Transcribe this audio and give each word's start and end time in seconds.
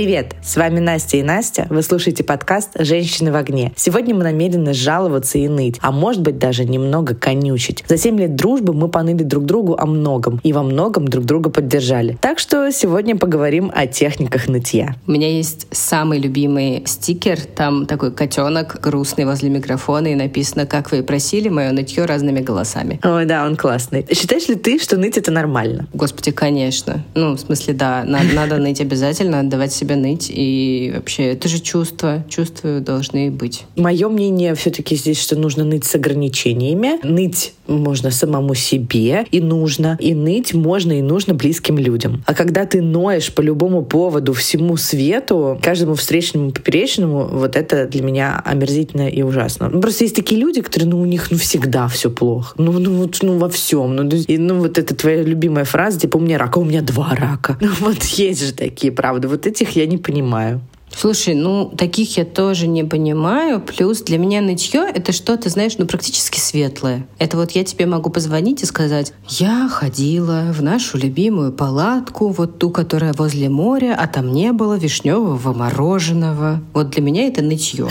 Привет! 0.00 0.34
С 0.42 0.56
вами 0.56 0.80
Настя 0.80 1.18
и 1.18 1.22
Настя. 1.22 1.66
Вы 1.68 1.82
слушаете 1.82 2.24
подкаст 2.24 2.70
«Женщины 2.78 3.30
в 3.30 3.36
огне». 3.36 3.70
Сегодня 3.76 4.14
мы 4.14 4.24
намерены 4.24 4.72
жаловаться 4.72 5.36
и 5.36 5.46
ныть, 5.46 5.76
а 5.82 5.92
может 5.92 6.22
быть 6.22 6.38
даже 6.38 6.64
немного 6.64 7.14
конючить. 7.14 7.84
За 7.86 7.98
7 7.98 8.18
лет 8.18 8.34
дружбы 8.34 8.72
мы 8.72 8.88
поныли 8.88 9.24
друг 9.24 9.44
другу 9.44 9.76
о 9.78 9.84
многом 9.84 10.40
и 10.42 10.54
во 10.54 10.62
многом 10.62 11.06
друг 11.06 11.26
друга 11.26 11.50
поддержали. 11.50 12.16
Так 12.22 12.38
что 12.38 12.72
сегодня 12.72 13.14
поговорим 13.14 13.70
о 13.74 13.86
техниках 13.86 14.48
нытья. 14.48 14.96
У 15.06 15.10
меня 15.10 15.28
есть 15.28 15.66
самый 15.70 16.18
любимый 16.18 16.82
стикер. 16.86 17.38
Там 17.38 17.84
такой 17.84 18.10
котенок 18.10 18.80
грустный 18.80 19.26
возле 19.26 19.50
микрофона 19.50 20.06
и 20.06 20.14
написано 20.14 20.64
«Как 20.64 20.92
вы 20.92 21.00
и 21.00 21.02
просили, 21.02 21.50
мое 21.50 21.72
нытье 21.72 22.06
разными 22.06 22.40
голосами». 22.40 23.00
Ой, 23.04 23.26
да, 23.26 23.44
он 23.44 23.54
классный. 23.54 24.06
Считаешь 24.10 24.48
ли 24.48 24.54
ты, 24.54 24.78
что 24.78 24.96
ныть 24.96 25.18
это 25.18 25.30
нормально? 25.30 25.88
Господи, 25.92 26.30
конечно. 26.30 27.04
Ну, 27.14 27.34
в 27.34 27.38
смысле, 27.40 27.74
да, 27.74 28.02
надо, 28.06 28.32
надо 28.32 28.56
ныть 28.56 28.80
обязательно, 28.80 29.40
отдавать 29.40 29.74
себя 29.90 29.96
ныть. 29.96 30.30
И 30.32 30.92
вообще, 30.94 31.32
это 31.32 31.48
же 31.48 31.60
чувства. 31.60 32.24
Чувства 32.28 32.80
должны 32.80 33.30
быть. 33.30 33.64
Мое 33.76 34.08
мнение 34.08 34.54
все-таки 34.54 34.96
здесь, 34.96 35.20
что 35.20 35.36
нужно 35.36 35.64
ныть 35.64 35.84
с 35.84 35.94
ограничениями. 35.94 36.98
Ныть 37.02 37.54
можно 37.70 38.10
самому 38.10 38.54
себе 38.54 39.26
и 39.30 39.40
нужно. 39.40 39.96
И 40.00 40.14
ныть 40.14 40.54
можно 40.54 40.98
и 40.98 41.02
нужно 41.02 41.34
близким 41.34 41.78
людям. 41.78 42.22
А 42.26 42.34
когда 42.34 42.66
ты 42.66 42.82
ноешь 42.82 43.32
по 43.32 43.40
любому 43.40 43.82
поводу 43.82 44.32
всему 44.32 44.76
свету, 44.76 45.58
каждому 45.62 45.94
встречному, 45.94 46.50
поперечному, 46.50 47.28
вот 47.32 47.56
это 47.56 47.86
для 47.86 48.02
меня 48.02 48.42
омерзительно 48.44 49.08
и 49.08 49.22
ужасно. 49.22 49.68
Ну, 49.68 49.80
просто 49.80 50.04
есть 50.04 50.16
такие 50.16 50.40
люди, 50.40 50.60
которые, 50.60 50.88
ну, 50.88 51.00
у 51.00 51.06
них, 51.06 51.30
ну, 51.30 51.38
всегда 51.38 51.88
все 51.88 52.10
плохо. 52.10 52.54
Ну, 52.58 52.72
ну, 52.72 52.94
вот, 52.94 53.18
ну, 53.22 53.38
во 53.38 53.48
всем. 53.48 53.96
Ну, 53.96 54.08
и, 54.08 54.38
ну, 54.38 54.58
вот 54.60 54.78
это 54.78 54.94
твоя 54.94 55.22
любимая 55.22 55.64
фраза, 55.64 56.00
типа, 56.00 56.16
у 56.16 56.20
меня 56.20 56.38
рак, 56.38 56.56
а 56.56 56.60
у 56.60 56.64
меня 56.64 56.82
два 56.82 57.14
рака. 57.14 57.56
Ну, 57.70 57.70
вот 57.80 58.02
есть 58.02 58.44
же 58.44 58.52
такие, 58.52 58.92
правда. 58.92 59.28
Вот 59.28 59.46
этих 59.46 59.76
я 59.76 59.86
не 59.86 59.96
понимаю. 59.96 60.60
Слушай, 60.94 61.34
ну 61.34 61.66
таких 61.76 62.16
я 62.16 62.24
тоже 62.24 62.66
не 62.66 62.84
понимаю. 62.84 63.60
Плюс 63.60 64.02
для 64.02 64.18
меня 64.18 64.40
нытье— 64.40 64.86
это 64.94 65.12
что-то, 65.12 65.48
знаешь, 65.48 65.78
ну 65.78 65.86
практически 65.86 66.38
светлое. 66.38 67.06
Это 67.18 67.36
вот 67.36 67.52
я 67.52 67.64
тебе 67.64 67.86
могу 67.86 68.10
позвонить 68.10 68.62
и 68.62 68.66
сказать, 68.66 69.12
я 69.28 69.68
ходила 69.68 70.52
в 70.52 70.62
нашу 70.62 70.98
любимую 70.98 71.52
палатку, 71.52 72.28
вот 72.28 72.58
ту, 72.58 72.70
которая 72.70 73.12
возле 73.12 73.48
моря, 73.48 73.96
а 73.98 74.06
там 74.06 74.32
не 74.32 74.52
было 74.52 74.74
вишневого 74.74 75.52
мороженого. 75.52 76.60
Вот 76.74 76.90
для 76.90 77.02
меня 77.02 77.26
это 77.26 77.42
нытье. 77.42 77.88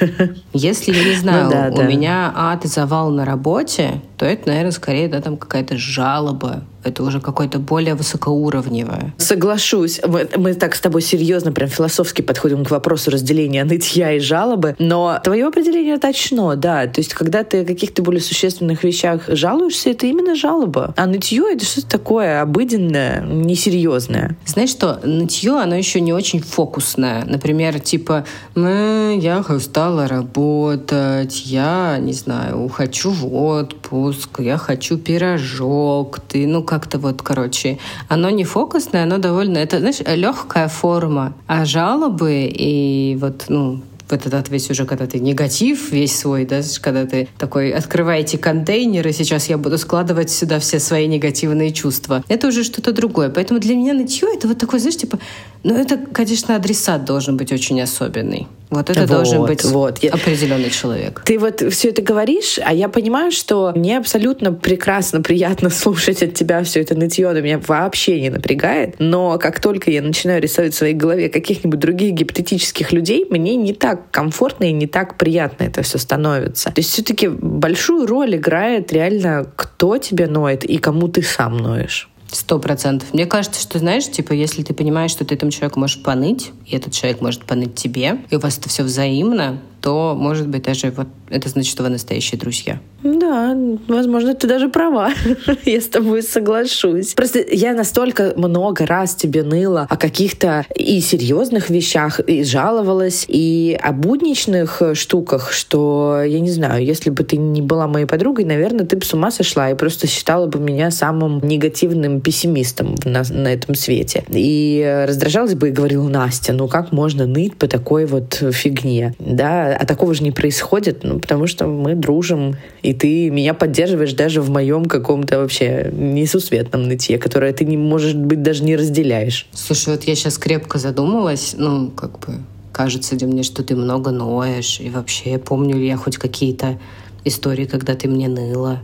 Если 0.52 0.92
я 0.92 1.04
не 1.04 1.14
ну 1.14 1.20
знаю, 1.20 1.74
у 1.74 1.82
меня 1.82 2.32
ад 2.34 2.64
и 2.64 2.68
завал 2.68 3.10
на 3.10 3.24
работе, 3.24 4.00
то 4.16 4.24
это, 4.24 4.48
наверное, 4.48 4.70
скорее 4.72 5.08
да, 5.08 5.20
там 5.20 5.36
какая-то 5.36 5.76
жалоба 5.76 6.62
это 6.86 7.02
уже 7.02 7.20
какое-то 7.20 7.58
более 7.58 7.94
высокоуровневое. 7.94 9.14
Соглашусь. 9.18 10.00
Мы, 10.06 10.28
мы 10.36 10.54
так 10.54 10.74
с 10.74 10.80
тобой 10.80 11.02
серьезно, 11.02 11.52
прям 11.52 11.68
философски 11.68 12.22
подходим 12.22 12.64
к 12.64 12.70
вопросу 12.70 13.10
разделения 13.10 13.64
нытья 13.64 14.12
и 14.12 14.18
жалобы. 14.18 14.76
Но 14.78 15.18
твое 15.22 15.46
определение 15.46 15.98
точно, 15.98 16.56
да. 16.56 16.86
То 16.86 17.00
есть, 17.00 17.14
когда 17.14 17.42
ты 17.44 17.62
о 17.62 17.64
каких-то 17.64 18.02
более 18.02 18.20
существенных 18.20 18.84
вещах 18.84 19.22
жалуешься, 19.28 19.90
это 19.90 20.06
именно 20.06 20.34
жалоба. 20.34 20.94
А 20.96 21.06
нытье— 21.06 21.44
это 21.52 21.64
что-то 21.64 21.88
такое 21.88 22.42
обыденное, 22.42 23.22
несерьезное. 23.22 24.36
Знаешь 24.44 24.70
что? 24.70 25.00
Нытье, 25.02 25.56
оно 25.60 25.74
еще 25.74 26.00
не 26.00 26.12
очень 26.12 26.40
фокусное. 26.40 27.24
Например, 27.24 27.80
типа, 27.80 28.24
я 28.54 29.44
устала 29.48 30.08
работать, 30.08 31.46
я, 31.46 31.98
не 32.00 32.12
знаю, 32.12 32.68
хочу 32.68 33.10
в 33.10 33.34
отпуск, 33.34 34.40
я 34.40 34.58
хочу 34.58 34.98
пирожок, 34.98 36.20
ты, 36.28 36.46
ну, 36.46 36.62
как 36.62 36.75
как-то 36.78 36.98
вот, 36.98 37.22
короче, 37.22 37.78
оно 38.08 38.30
не 38.30 38.44
фокусное, 38.44 39.04
оно 39.04 39.18
довольно, 39.18 39.58
это, 39.58 39.78
знаешь, 39.78 40.00
легкая 40.00 40.68
форма. 40.68 41.32
А 41.46 41.64
жалобы 41.64 42.50
и 42.52 43.16
вот, 43.20 43.46
ну, 43.48 43.80
вот 44.08 44.26
этот 44.26 44.48
весь 44.48 44.70
уже, 44.70 44.84
когда 44.84 45.06
ты 45.06 45.18
негатив 45.18 45.90
весь 45.92 46.16
свой, 46.16 46.44
да, 46.44 46.60
когда 46.80 47.06
ты 47.06 47.28
такой, 47.38 47.70
открываете 47.70 48.38
контейнеры, 48.38 49.12
сейчас 49.12 49.48
я 49.48 49.58
буду 49.58 49.78
складывать 49.78 50.30
сюда 50.30 50.58
все 50.58 50.78
свои 50.78 51.06
негативные 51.06 51.72
чувства. 51.72 52.24
Это 52.28 52.48
уже 52.48 52.64
что-то 52.64 52.92
другое. 52.92 53.30
Поэтому 53.30 53.60
для 53.60 53.74
меня 53.74 53.94
нытье 53.94 54.28
это 54.34 54.48
вот 54.48 54.58
такой, 54.58 54.78
знаешь, 54.78 54.96
типа, 54.96 55.18
ну 55.62 55.74
это, 55.74 55.98
конечно, 55.98 56.54
адресат 56.56 57.04
должен 57.04 57.36
быть 57.36 57.52
очень 57.52 57.80
особенный. 57.80 58.46
Вот 58.70 58.90
это 58.90 59.00
вот, 59.00 59.08
должен 59.08 59.46
быть 59.46 59.64
вот. 59.64 60.04
определенный 60.04 60.70
человек. 60.70 61.22
Ты 61.24 61.38
вот 61.38 61.62
все 61.72 61.90
это 61.90 62.02
говоришь, 62.02 62.58
а 62.64 62.74
я 62.74 62.88
понимаю, 62.88 63.30
что 63.30 63.72
мне 63.76 63.98
абсолютно 63.98 64.52
прекрасно, 64.52 65.22
приятно 65.22 65.70
слушать 65.70 66.22
от 66.22 66.34
тебя 66.34 66.62
все 66.64 66.80
это 66.80 66.94
нытье, 66.94 67.28
оно 67.28 67.40
меня 67.40 67.60
вообще 67.64 68.20
не 68.20 68.30
напрягает. 68.30 68.96
Но 68.98 69.38
как 69.38 69.60
только 69.60 69.90
я 69.90 70.02
начинаю 70.02 70.42
рисовать 70.42 70.74
в 70.74 70.76
своей 70.76 70.94
голове 70.94 71.28
каких-нибудь 71.28 71.78
других 71.78 72.12
гипотетических 72.14 72.92
людей, 72.92 73.26
мне 73.30 73.54
не 73.56 73.72
так 73.72 73.95
комфортно 74.10 74.64
и 74.64 74.72
не 74.72 74.86
так 74.86 75.16
приятно 75.16 75.64
это 75.64 75.82
все 75.82 75.98
становится. 75.98 76.70
То 76.70 76.80
есть 76.80 76.90
все-таки 76.90 77.28
большую 77.28 78.06
роль 78.06 78.36
играет 78.36 78.92
реально, 78.92 79.46
кто 79.56 79.98
тебе 79.98 80.26
ноет 80.26 80.64
и 80.64 80.78
кому 80.78 81.08
ты 81.08 81.22
сам 81.22 81.56
ноешь. 81.56 82.08
Сто 82.30 82.58
процентов. 82.58 83.14
Мне 83.14 83.24
кажется, 83.26 83.60
что, 83.60 83.78
знаешь, 83.78 84.10
типа, 84.10 84.32
если 84.32 84.62
ты 84.62 84.74
понимаешь, 84.74 85.12
что 85.12 85.24
ты 85.24 85.34
этому 85.36 85.52
человеку 85.52 85.78
можешь 85.78 86.02
поныть, 86.02 86.50
и 86.66 86.74
этот 86.74 86.92
человек 86.92 87.20
может 87.20 87.44
поныть 87.44 87.76
тебе, 87.76 88.18
и 88.30 88.36
у 88.36 88.40
вас 88.40 88.58
это 88.58 88.68
все 88.68 88.82
взаимно, 88.82 89.60
то, 89.86 90.16
может 90.18 90.48
быть, 90.48 90.64
даже 90.64 90.90
вот 90.90 91.06
это 91.28 91.48
значит, 91.48 91.70
что 91.70 91.84
вы 91.84 91.90
настоящие 91.90 92.40
друзья. 92.40 92.80
Да, 93.04 93.56
возможно, 93.86 94.34
ты 94.34 94.48
даже 94.48 94.68
права. 94.68 95.12
я 95.64 95.80
с 95.80 95.86
тобой 95.86 96.24
соглашусь. 96.24 97.14
Просто 97.14 97.38
я 97.52 97.72
настолько 97.72 98.32
много 98.36 98.84
раз 98.84 99.14
тебе 99.14 99.44
ныла 99.44 99.86
о 99.88 99.96
каких-то 99.96 100.66
и 100.74 101.00
серьезных 101.00 101.70
вещах, 101.70 102.18
и 102.18 102.42
жаловалась, 102.42 103.26
и 103.28 103.78
о 103.80 103.92
будничных 103.92 104.82
штуках, 104.94 105.52
что, 105.52 106.20
я 106.26 106.40
не 106.40 106.50
знаю, 106.50 106.84
если 106.84 107.10
бы 107.10 107.22
ты 107.22 107.36
не 107.36 107.62
была 107.62 107.86
моей 107.86 108.06
подругой, 108.06 108.44
наверное, 108.44 108.86
ты 108.86 108.96
бы 108.96 109.04
с 109.04 109.14
ума 109.14 109.30
сошла 109.30 109.70
и 109.70 109.74
просто 109.74 110.08
считала 110.08 110.48
бы 110.48 110.58
меня 110.58 110.90
самым 110.90 111.38
негативным 111.46 112.20
пессимистом 112.20 112.96
на, 113.04 113.22
на 113.30 113.48
этом 113.52 113.76
свете. 113.76 114.24
И 114.30 115.04
раздражалась 115.06 115.54
бы 115.54 115.68
и 115.68 115.72
говорила, 115.72 116.08
Настя, 116.08 116.52
ну 116.54 116.66
как 116.66 116.90
можно 116.90 117.24
ныть 117.26 117.56
по 117.56 117.68
такой 117.68 118.06
вот 118.06 118.34
фигне? 118.34 119.14
Да, 119.20 119.75
а 119.78 119.84
такого 119.84 120.14
же 120.14 120.22
не 120.22 120.32
происходит, 120.32 121.04
ну, 121.04 121.18
потому 121.20 121.46
что 121.46 121.66
мы 121.66 121.94
дружим, 121.94 122.56
и 122.82 122.94
ты 122.94 123.30
меня 123.30 123.54
поддерживаешь 123.54 124.12
даже 124.12 124.40
в 124.40 124.50
моем 124.50 124.86
каком-то 124.86 125.38
вообще 125.38 125.90
несусветном 125.92 126.84
нытье, 126.84 127.18
которое 127.18 127.52
ты, 127.52 127.64
не, 127.64 127.76
может 127.76 128.16
быть, 128.16 128.42
даже 128.42 128.64
не 128.64 128.76
разделяешь. 128.76 129.46
Слушай, 129.52 129.94
вот 129.94 130.04
я 130.04 130.14
сейчас 130.14 130.38
крепко 130.38 130.78
задумалась, 130.78 131.54
ну, 131.56 131.90
как 131.90 132.18
бы, 132.20 132.40
кажется 132.72 133.16
ли 133.16 133.26
мне, 133.26 133.42
что 133.42 133.62
ты 133.62 133.76
много 133.76 134.10
ноешь, 134.10 134.80
и 134.80 134.88
вообще, 134.88 135.38
помню 135.38 135.76
ли 135.76 135.86
я 135.86 135.96
хоть 135.96 136.16
какие-то 136.16 136.78
истории, 137.24 137.66
когда 137.66 137.94
ты 137.94 138.08
мне 138.08 138.28
ныла, 138.28 138.80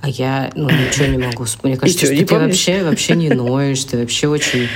а 0.00 0.08
я, 0.08 0.50
ну, 0.54 0.68
ничего 0.68 1.06
не 1.06 1.18
могу 1.18 1.44
вспомнить. 1.44 1.80
Мне 1.80 1.92
кажется, 1.92 2.14
что 2.14 2.26
ты 2.26 2.34
вообще, 2.34 2.84
вообще 2.84 3.16
не 3.16 3.30
ноешь, 3.30 3.84
ты 3.84 3.98
вообще 3.98 4.28
очень 4.28 4.68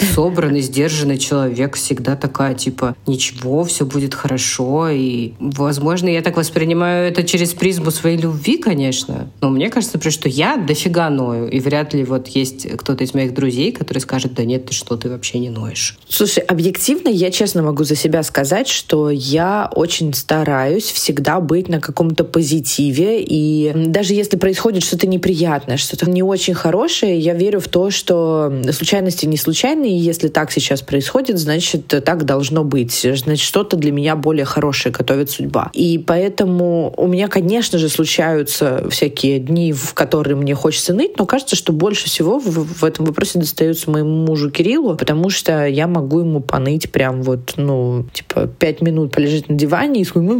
собранный, 0.00 0.60
сдержанный 0.60 1.18
человек, 1.18 1.76
всегда 1.76 2.16
такая, 2.16 2.54
типа, 2.54 2.96
ничего, 3.06 3.64
все 3.64 3.84
будет 3.84 4.14
хорошо. 4.14 4.88
И, 4.90 5.32
возможно, 5.38 6.08
я 6.08 6.22
так 6.22 6.36
воспринимаю 6.36 7.08
это 7.08 7.22
через 7.22 7.52
призму 7.54 7.90
своей 7.90 8.16
любви, 8.16 8.58
конечно. 8.58 9.30
Но 9.40 9.50
мне 9.50 9.70
кажется, 9.70 9.96
например, 9.96 10.12
что 10.12 10.28
я 10.28 10.56
дофига 10.56 11.10
ною. 11.10 11.48
И 11.48 11.60
вряд 11.60 11.94
ли 11.94 12.04
вот 12.04 12.28
есть 12.28 12.68
кто-то 12.76 13.04
из 13.04 13.14
моих 13.14 13.34
друзей, 13.34 13.72
который 13.72 13.98
скажет, 13.98 14.34
да 14.34 14.44
нет, 14.44 14.66
ты 14.66 14.74
что, 14.74 14.96
ты 14.96 15.08
вообще 15.08 15.38
не 15.38 15.50
ноешь. 15.50 15.98
Слушай, 16.08 16.40
объективно 16.40 17.08
я 17.08 17.30
честно 17.30 17.62
могу 17.62 17.84
за 17.84 17.96
себя 17.96 18.22
сказать, 18.22 18.68
что 18.68 19.10
я 19.10 19.70
очень 19.74 20.14
стараюсь 20.14 20.84
всегда 20.84 21.40
быть 21.40 21.68
на 21.68 21.80
каком-то 21.80 22.24
позитиве. 22.24 23.22
И 23.22 23.72
даже 23.74 24.14
если 24.14 24.36
происходит 24.36 24.82
что-то 24.82 25.06
неприятное, 25.06 25.76
что-то 25.76 26.08
не 26.08 26.22
очень 26.22 26.54
хорошее, 26.54 27.18
я 27.18 27.34
верю 27.34 27.60
в 27.60 27.68
то, 27.68 27.90
что 27.90 28.52
случайности 28.72 29.26
не 29.26 29.36
случайные, 29.36 29.89
и 29.90 29.98
если 29.98 30.28
так 30.28 30.52
сейчас 30.52 30.82
происходит, 30.82 31.38
значит, 31.38 31.86
так 31.86 32.24
должно 32.24 32.64
быть. 32.64 32.92
Значит, 32.92 33.44
что-то 33.44 33.76
для 33.76 33.92
меня 33.92 34.16
более 34.16 34.44
хорошее 34.44 34.94
готовит 34.94 35.30
судьба. 35.30 35.70
И 35.72 35.98
поэтому 35.98 36.92
у 36.96 37.06
меня, 37.06 37.28
конечно 37.28 37.78
же, 37.78 37.88
случаются 37.88 38.88
всякие 38.90 39.38
дни, 39.38 39.72
в 39.72 39.94
которые 39.94 40.36
мне 40.36 40.54
хочется 40.54 40.94
ныть, 40.94 41.18
но 41.18 41.26
кажется, 41.26 41.56
что 41.56 41.72
больше 41.72 42.06
всего 42.06 42.38
в, 42.38 42.80
в 42.80 42.84
этом 42.84 43.06
вопросе 43.06 43.38
достается 43.38 43.90
моему 43.90 44.26
мужу 44.26 44.50
Кириллу, 44.50 44.96
потому 44.96 45.30
что 45.30 45.66
я 45.66 45.86
могу 45.86 46.20
ему 46.20 46.40
поныть 46.40 46.90
прям 46.90 47.22
вот, 47.22 47.54
ну, 47.56 48.06
типа, 48.12 48.46
пять 48.46 48.80
минут 48.80 49.12
полежать 49.12 49.48
на 49.48 49.56
диване 49.56 50.02
и 50.02 50.04
сказать, 50.04 50.20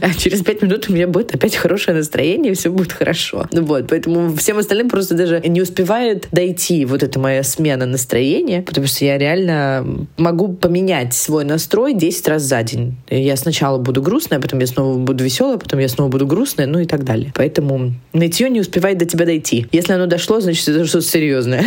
а 0.00 0.14
через 0.16 0.42
пять 0.42 0.62
минут 0.62 0.86
у 0.88 0.92
меня 0.92 1.06
будет 1.06 1.34
опять 1.34 1.56
хорошее 1.56 1.96
настроение, 1.96 2.54
все 2.54 2.70
будет 2.70 2.92
хорошо. 2.92 3.48
Ну 3.52 3.64
вот, 3.64 3.88
поэтому 3.88 4.34
всем 4.36 4.58
остальным 4.58 4.88
просто 4.88 5.14
даже 5.14 5.40
не 5.46 5.60
успевает 5.60 6.28
дойти 6.32 6.84
вот 6.84 7.02
эта 7.02 7.18
моя 7.18 7.42
смена 7.42 7.86
настроения 7.86 8.19
настроение, 8.20 8.62
потому 8.62 8.86
что 8.86 9.04
я 9.04 9.18
реально 9.18 10.06
могу 10.16 10.52
поменять 10.52 11.14
свой 11.14 11.44
настрой 11.44 11.94
10 11.94 12.28
раз 12.28 12.42
за 12.42 12.62
день. 12.62 12.96
Я 13.08 13.36
сначала 13.36 13.78
буду 13.78 14.02
грустная, 14.02 14.40
потом 14.40 14.60
я 14.60 14.66
снова 14.66 14.98
буду 14.98 15.24
веселая, 15.24 15.56
потом 15.56 15.80
я 15.80 15.88
снова 15.88 16.10
буду 16.10 16.26
грустная, 16.26 16.66
ну 16.66 16.80
и 16.80 16.84
так 16.84 17.04
далее. 17.04 17.32
Поэтому 17.34 17.94
нытье 18.12 18.50
не 18.50 18.60
успевает 18.60 18.98
до 18.98 19.06
тебя 19.06 19.24
дойти. 19.24 19.66
Если 19.72 19.92
оно 19.94 20.06
дошло, 20.06 20.40
значит, 20.40 20.68
это 20.68 20.84
что-то 20.84 21.06
серьезное. 21.06 21.64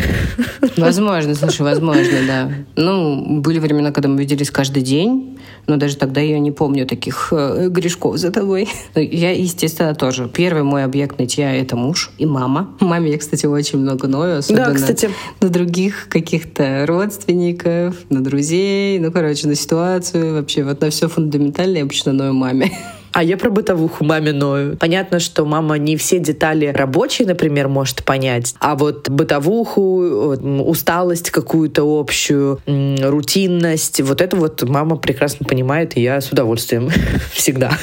Возможно, 0.78 1.36
слушай, 1.36 1.62
возможно, 1.62 2.18
да. 2.28 2.52
Ну, 2.76 3.42
были 3.42 3.60
времена, 3.60 3.92
когда 3.92 4.10
мы 4.10 4.20
виделись 4.20 4.52
каждый 4.52 4.84
день, 4.84 5.40
но 5.68 5.78
даже 5.78 5.98
тогда 5.98 6.22
я 6.22 6.40
не 6.40 6.52
помню 6.52 6.86
таких 6.86 7.30
э, 7.32 7.68
грешков 7.70 8.18
за 8.18 8.32
тобой. 8.32 8.70
Я, 8.96 9.32
естественно, 9.32 9.96
тоже. 9.96 10.30
Первый 10.32 10.64
мой 10.64 10.84
объект 10.84 11.20
нытья— 11.20 11.54
это 11.56 11.76
муж 11.76 12.12
и 12.18 12.26
мама. 12.26 12.76
Маме 12.80 13.12
я, 13.12 13.18
кстати, 13.18 13.46
очень 13.46 13.80
много 13.80 14.08
ною, 14.08 14.40
особенно 14.40 14.66
да, 14.66 14.74
кстати. 14.74 15.10
на 15.42 15.50
других 15.50 16.08
каких-то 16.10 16.86
родственников, 16.88 17.96
на 18.10 18.24
друзей, 18.24 19.00
ну, 19.00 19.12
короче, 19.12 19.48
на 19.48 19.56
ситуацию, 19.56 20.34
вообще 20.34 20.64
вот 20.64 20.82
на 20.82 20.90
все 20.90 21.08
фундаментальное 21.08 21.78
я 21.78 21.84
обычно 21.84 22.14
ною 22.14 22.34
маме. 22.34 22.72
А 23.14 23.24
я 23.24 23.38
про 23.38 23.52
бытовуху 23.52 24.04
маминую. 24.04 24.76
Понятно, 24.78 25.20
что 25.20 25.46
мама 25.46 25.78
не 25.78 25.98
все 25.98 26.18
детали 26.18 26.66
рабочие, 26.66 27.28
например, 27.28 27.68
может 27.68 28.04
понять, 28.04 28.56
а 28.60 28.76
вот 28.76 29.08
бытовуху, 29.08 30.36
усталость 30.66 31.30
какую-то 31.30 31.84
общую, 31.84 32.60
рутинность, 32.66 34.02
вот 34.02 34.20
это 34.20 34.36
вот 34.36 34.64
мама 34.64 34.96
прекрасно 34.96 35.46
понимает, 35.46 35.96
и 35.96 36.02
я 36.02 36.22
с 36.22 36.32
удовольствием 36.32 36.90
всегда. 37.34 37.78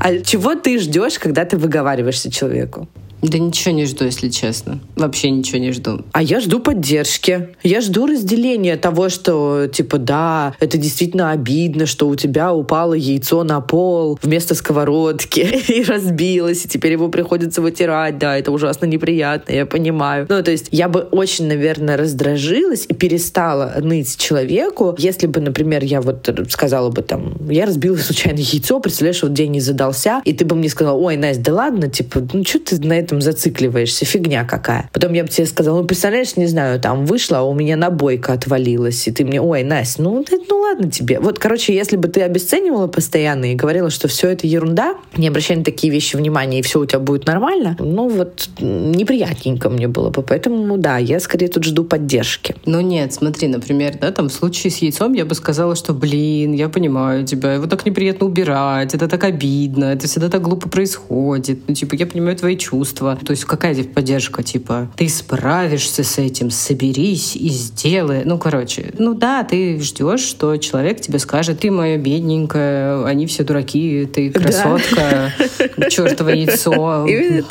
А 0.00 0.18
чего 0.24 0.54
ты 0.54 0.78
ждешь, 0.78 1.18
когда 1.18 1.44
ты 1.44 1.58
выговариваешься 1.58 2.30
человеку? 2.30 2.88
Да 3.24 3.38
ничего 3.38 3.72
не 3.72 3.86
жду, 3.86 4.04
если 4.04 4.28
честно. 4.28 4.80
Вообще 4.96 5.30
ничего 5.30 5.58
не 5.58 5.72
жду. 5.72 6.02
А 6.12 6.22
я 6.22 6.40
жду 6.40 6.60
поддержки. 6.60 7.48
Я 7.62 7.80
жду 7.80 8.06
разделения 8.06 8.76
того, 8.76 9.08
что, 9.08 9.66
типа, 9.66 9.96
да, 9.96 10.54
это 10.60 10.76
действительно 10.76 11.30
обидно, 11.30 11.86
что 11.86 12.06
у 12.06 12.16
тебя 12.16 12.52
упало 12.52 12.92
яйцо 12.92 13.42
на 13.42 13.62
пол 13.62 14.18
вместо 14.22 14.54
сковородки 14.54 15.40
и 15.68 15.82
разбилось, 15.84 16.66
и 16.66 16.68
теперь 16.68 16.92
его 16.92 17.08
приходится 17.08 17.62
вытирать. 17.62 18.18
Да, 18.18 18.36
это 18.36 18.52
ужасно 18.52 18.84
неприятно, 18.84 19.52
я 19.52 19.64
понимаю. 19.64 20.26
Ну, 20.28 20.42
то 20.42 20.50
есть 20.50 20.68
я 20.70 20.88
бы 20.88 21.00
очень, 21.00 21.46
наверное, 21.46 21.96
раздражилась 21.96 22.84
и 22.86 22.94
перестала 22.94 23.72
ныть 23.80 24.18
человеку, 24.18 24.94
если 24.98 25.26
бы, 25.26 25.40
например, 25.40 25.82
я 25.82 26.02
вот 26.02 26.28
сказала 26.50 26.90
бы 26.90 27.00
там, 27.00 27.36
я 27.48 27.64
разбила 27.64 27.96
случайно 27.96 28.38
яйцо, 28.38 28.80
представляешь, 28.80 29.22
вот 29.22 29.32
день 29.32 29.52
не 29.52 29.60
задался, 29.60 30.20
и 30.26 30.34
ты 30.34 30.44
бы 30.44 30.56
мне 30.56 30.68
сказала, 30.68 30.98
ой, 30.98 31.16
Настя, 31.16 31.42
да 31.44 31.54
ладно, 31.54 31.88
типа, 31.88 32.22
ну 32.34 32.44
что 32.44 32.58
ты 32.58 32.86
на 32.86 32.92
этом 32.92 33.13
этом 33.14 33.20
зацикливаешься, 33.20 34.04
фигня 34.04 34.44
какая. 34.44 34.90
Потом 34.92 35.12
я 35.12 35.22
бы 35.22 35.28
тебе 35.28 35.46
сказала, 35.46 35.80
ну, 35.80 35.86
представляешь, 35.86 36.36
не 36.36 36.46
знаю, 36.46 36.80
там 36.80 37.06
вышла, 37.06 37.38
а 37.38 37.42
у 37.42 37.54
меня 37.54 37.76
набойка 37.76 38.32
отвалилась, 38.32 39.06
и 39.06 39.12
ты 39.12 39.24
мне, 39.24 39.40
ой, 39.40 39.62
Настя, 39.62 40.02
ну, 40.02 40.24
ты, 40.24 40.38
ну 40.48 40.58
ладно 40.58 40.90
тебе. 40.90 41.20
Вот, 41.20 41.38
короче, 41.38 41.74
если 41.74 41.96
бы 41.96 42.08
ты 42.08 42.22
обесценивала 42.22 42.86
постоянно 42.86 43.52
и 43.52 43.54
говорила, 43.54 43.90
что 43.90 44.08
все 44.08 44.28
это 44.28 44.46
ерунда, 44.46 44.96
не 45.16 45.28
обращай 45.28 45.56
на 45.56 45.64
такие 45.64 45.92
вещи 45.92 46.16
внимания, 46.16 46.58
и 46.58 46.62
все 46.62 46.80
у 46.80 46.86
тебя 46.86 46.98
будет 46.98 47.26
нормально, 47.26 47.76
ну, 47.78 48.08
вот 48.08 48.48
неприятненько 48.58 49.70
мне 49.70 49.88
было 49.88 50.10
бы. 50.10 50.22
Поэтому, 50.22 50.64
ну, 50.64 50.76
да, 50.76 50.98
я 50.98 51.20
скорее 51.20 51.48
тут 51.48 51.64
жду 51.64 51.84
поддержки. 51.84 52.56
Ну, 52.66 52.80
нет, 52.80 53.12
смотри, 53.12 53.48
например, 53.48 53.94
да, 54.00 54.10
там 54.10 54.28
в 54.28 54.32
случае 54.32 54.70
с 54.70 54.78
яйцом 54.78 55.12
я 55.12 55.24
бы 55.24 55.34
сказала, 55.34 55.76
что, 55.76 55.92
блин, 55.92 56.52
я 56.52 56.68
понимаю 56.68 57.24
тебя, 57.24 57.54
его 57.54 57.66
так 57.66 57.86
неприятно 57.86 58.26
убирать, 58.26 58.94
это 58.94 59.08
так 59.08 59.24
обидно, 59.24 59.84
это 59.84 60.06
всегда 60.06 60.28
так 60.28 60.42
глупо 60.42 60.68
происходит. 60.68 61.60
Ну, 61.68 61.74
типа, 61.74 61.94
я 61.94 62.06
понимаю 62.06 62.36
твои 62.36 62.56
чувства, 62.56 63.03
чувства. 63.04 63.26
То 63.26 63.30
есть 63.32 63.44
какая 63.44 63.74
здесь 63.74 63.86
поддержка? 63.86 64.42
Типа, 64.42 64.88
ты 64.96 65.08
справишься 65.08 66.02
с 66.04 66.18
этим, 66.18 66.50
соберись 66.50 67.36
и 67.36 67.48
сделай. 67.48 68.22
Ну, 68.24 68.38
короче, 68.38 68.92
ну 68.98 69.14
да, 69.14 69.44
ты 69.44 69.80
ждешь, 69.80 70.20
что 70.20 70.56
человек 70.56 71.00
тебе 71.00 71.18
скажет, 71.18 71.60
ты 71.60 71.70
моя 71.70 71.96
бедненькая, 71.96 73.04
они 73.04 73.26
все 73.26 73.44
дураки, 73.44 74.06
ты 74.12 74.30
красотка, 74.30 75.32
да. 75.76 75.90
чертово 75.90 76.30
яйцо, 76.30 77.06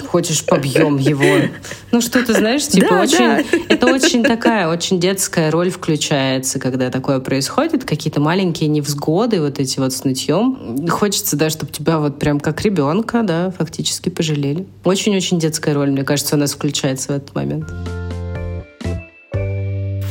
хочешь 0.07 0.45
побьем 0.45 0.97
его. 0.97 1.47
Ну, 1.91 2.01
что 2.01 2.25
ты 2.25 2.33
знаешь, 2.33 2.67
типа, 2.67 2.87
да, 2.89 3.01
очень, 3.01 3.17
да. 3.17 3.43
это 3.69 3.87
очень 3.87 4.23
такая, 4.23 4.67
очень 4.67 4.99
детская 4.99 5.51
роль 5.51 5.69
включается, 5.69 6.59
когда 6.59 6.89
такое 6.89 7.19
происходит, 7.19 7.85
какие-то 7.85 8.19
маленькие 8.19 8.69
невзгоды, 8.69 9.41
вот 9.41 9.59
эти 9.59 9.79
вот 9.79 9.93
с 9.93 10.03
нытьем. 10.03 10.87
Хочется, 10.87 11.35
да, 11.35 11.49
чтобы 11.49 11.71
тебя 11.71 11.99
вот 11.99 12.19
прям 12.19 12.39
как 12.39 12.61
ребенка, 12.61 13.21
да, 13.23 13.51
фактически 13.51 14.09
пожалели. 14.09 14.65
Очень-очень 14.83 15.39
детская 15.43 15.73
роль, 15.73 15.91
мне 15.91 16.03
кажется, 16.03 16.35
у 16.35 16.39
нас 16.39 16.53
включается 16.53 17.11
в 17.11 17.15
этот 17.17 17.35
момент. 17.35 17.65